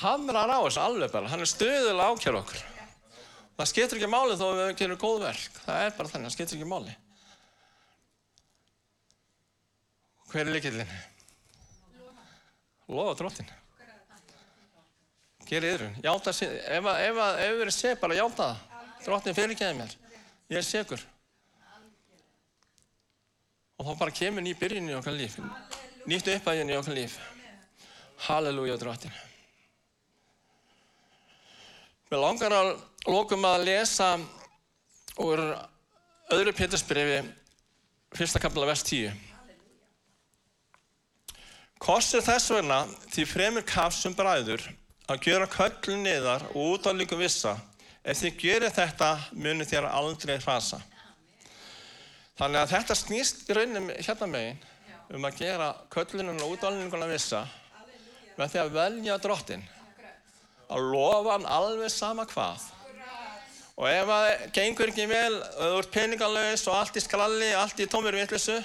Er 0.00 0.36
að 0.40 0.48
ráðast 0.48 0.80
alveg 0.80 1.12
bara. 1.12 1.28
Hann 1.28 1.44
er 1.44 1.48
stöðulega 1.50 2.08
ákjör 2.08 2.38
okkur. 2.40 2.60
Það 3.60 3.68
skiptir 3.68 3.98
ekki 3.98 4.08
máli 4.08 4.36
þó 4.40 4.46
að 4.46 4.58
við 4.62 4.70
gerum 4.80 5.00
góð 5.00 5.22
verk. 5.26 5.60
Það 5.66 5.82
er 5.84 5.90
bara 5.98 6.08
þannig, 6.08 6.30
það 6.30 6.36
skiptir 6.38 6.56
ekki 6.56 6.68
máli. 6.70 6.94
Hver 10.30 10.46
er 10.46 10.52
líkillin? 10.54 10.96
Lofa 12.88 13.14
dróttin. 13.20 13.52
Gerið 15.50 15.74
yfirun. 15.74 15.96
Játa 16.06 16.32
sig. 16.32 16.56
Ef, 16.64 16.88
við 16.88 17.62
erum 17.66 17.74
seg, 17.74 18.00
bara 18.00 18.16
játa 18.16 18.48
það. 18.48 18.84
Dróttin 19.04 19.36
fyrirgeði 19.36 19.78
mér. 19.82 19.96
Ég 20.48 20.62
er 20.62 20.66
segur. 20.66 21.08
Og 23.76 23.88
þá 23.88 23.92
bara 24.00 24.14
kemur 24.14 24.44
ný 24.44 24.56
byrjun 24.56 24.88
í 24.88 24.96
okkar 24.96 25.16
líf. 25.16 25.36
Nýtt 26.08 26.32
uppæðin 26.38 26.72
í 26.72 26.78
okkar 26.80 26.96
líf. 26.96 27.20
Halleluja, 28.30 28.80
dróttin. 28.80 29.12
Mér 32.10 32.24
langar 32.24 32.50
að 32.50 32.68
lókum 33.06 33.44
að 33.46 33.68
lesa 33.68 34.06
úr 35.22 35.38
öðru 36.34 36.54
Pétursbrefi, 36.58 37.20
fyrsta 38.18 38.42
kapla 38.42 38.66
vers 38.66 38.82
10. 38.88 39.14
Kossir 41.78 42.26
þess 42.26 42.50
vegna 42.50 42.80
því 43.14 43.28
fremur 43.30 43.68
kafsum 43.70 44.18
bræður 44.18 44.66
að 45.06 45.22
gjöra 45.28 45.46
köllun 45.54 46.02
niðar 46.02 46.48
og 46.50 46.74
út 46.74 46.90
á 46.90 46.98
líku 46.98 47.14
vissa. 47.14 47.54
Ef 48.02 48.24
þið 48.24 48.38
gerir 48.42 48.74
þetta 48.74 49.14
munir 49.30 49.70
þér 49.70 49.86
aldrei 49.94 50.40
hrasa. 50.42 50.82
Þannig 52.42 52.64
að 52.64 52.72
þetta 52.74 53.02
snýst 53.06 53.46
í 53.46 53.54
rauninni 53.54 54.00
hérna 54.02 54.34
megin 54.34 54.64
um 55.14 55.30
að 55.30 55.44
gera 55.44 55.76
köllunum 55.94 56.42
og 56.42 56.56
útálninguna 56.58 57.14
vissa 57.14 57.46
með 58.34 58.48
því 58.56 58.66
að 58.66 58.80
velja 58.82 59.22
drottin. 59.22 59.70
Að 60.70 60.90
lofa 60.92 61.34
hann 61.34 61.48
alveg 61.50 61.90
sama 61.92 62.26
hvað. 62.30 62.66
Og 63.80 63.88
ef 63.88 64.10
það 64.10 64.26
gengur 64.56 64.90
ekki 64.92 65.06
vel, 65.08 65.38
þú 65.56 65.70
ert 65.78 65.94
peningalauðis 65.94 66.66
og 66.68 66.76
allt 66.76 66.98
í 67.00 67.02
skralli, 67.02 67.48
allt 67.56 67.80
í 67.80 67.88
tómir 67.88 68.18
vittlissu 68.18 68.58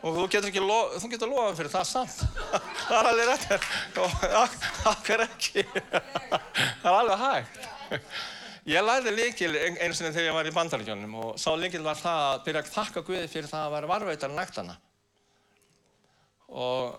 og 0.00 0.16
þú 0.16 0.26
getur 0.32 0.48
ekki 0.48 0.62
lofa, 0.64 1.00
þú 1.02 1.10
getur 1.12 1.28
lofa 1.28 1.56
fyrir 1.58 1.72
það 1.74 1.88
samt. 1.90 2.20
það 2.88 2.96
er 2.96 3.08
alveg 3.10 3.30
réttir. 3.30 3.66
Og 4.00 4.22
okkur 4.94 5.24
ekki. 5.26 5.64
það 6.82 6.88
er 6.88 6.96
alveg 6.96 7.24
hægt. 7.26 7.66
Ég 8.70 8.84
lærði 8.84 9.12
líkil 9.16 9.50
einu 9.56 9.94
sinni 9.96 10.12
þegar 10.12 10.26
ég 10.28 10.36
var 10.36 10.48
í 10.48 10.54
bandaríkjónum 10.54 11.14
og 11.20 11.36
sá 11.40 11.50
líkil 11.58 11.82
var 11.84 12.00
það 12.00 12.24
að 12.30 12.42
byrja 12.46 12.62
að 12.62 12.72
þakka 12.74 13.04
Guði 13.06 13.28
fyrir 13.32 13.48
það 13.50 13.66
að 13.66 13.76
vera 13.76 13.90
varveitar 13.90 14.34
nægtana. 14.34 14.76
Og, 16.50 16.98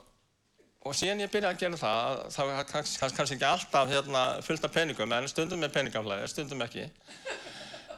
og 0.81 0.95
síðan 0.97 1.21
ég 1.21 1.31
byrjaði 1.31 1.53
að 1.53 1.61
gera 1.61 1.79
það, 1.79 2.21
það 2.33 2.47
var 2.49 2.69
kannski, 2.71 3.09
kannski 3.17 3.35
ekki 3.37 3.47
alltaf 3.47 3.91
hérna, 3.91 4.21
fullt 4.45 4.63
af 4.65 4.73
peningum, 4.73 5.13
en 5.13 5.29
stundum 5.29 5.61
með 5.61 5.75
peningaflæði, 5.75 6.29
stundum 6.31 6.63
ekki. 6.65 6.87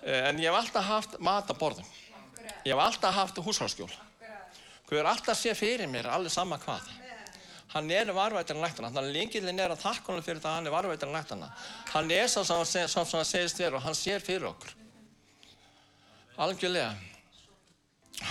En 0.03 0.41
ég 0.41 0.49
hef 0.49 0.57
alltaf 0.59 0.89
haft 0.89 1.15
mat 1.23 1.51
að 1.53 1.61
borðum. 1.61 1.93
Ég 2.65 2.73
hef 2.73 2.83
alltaf 2.83 3.15
haft 3.15 3.39
húshalskjól. 3.45 3.91
Guð 4.89 4.99
er 4.99 5.09
alltaf 5.13 5.39
sé 5.39 5.55
fyrir 5.55 5.87
mér, 5.87 6.11
alveg 6.11 6.33
sama 6.33 6.59
hvað. 6.59 6.91
Hann 7.73 7.89
er 7.89 8.11
varvættirinn 8.13 8.61
læktana, 8.61 8.91
þannig 8.93 9.09
að 9.09 9.15
lengilinn 9.15 9.61
er 9.63 9.73
að 9.73 9.81
þakka 9.81 10.11
honum 10.11 10.25
fyrir 10.25 10.43
það 10.43 10.51
að 10.51 10.59
hann 10.59 10.69
er 10.69 10.75
varvættirinn 10.75 11.17
læktana. 11.17 11.47
Hann 11.95 12.11
er 12.13 12.27
sá 12.29 12.43
sem 12.45 13.17
hann 13.17 13.25
segist 13.25 13.63
vera 13.63 13.79
og 13.79 13.87
hann 13.87 13.97
sér 13.97 14.21
fyrir 14.21 14.51
okkur. 14.51 14.75
Algjörlega. 16.43 16.91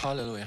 Halleluja. 0.03 0.47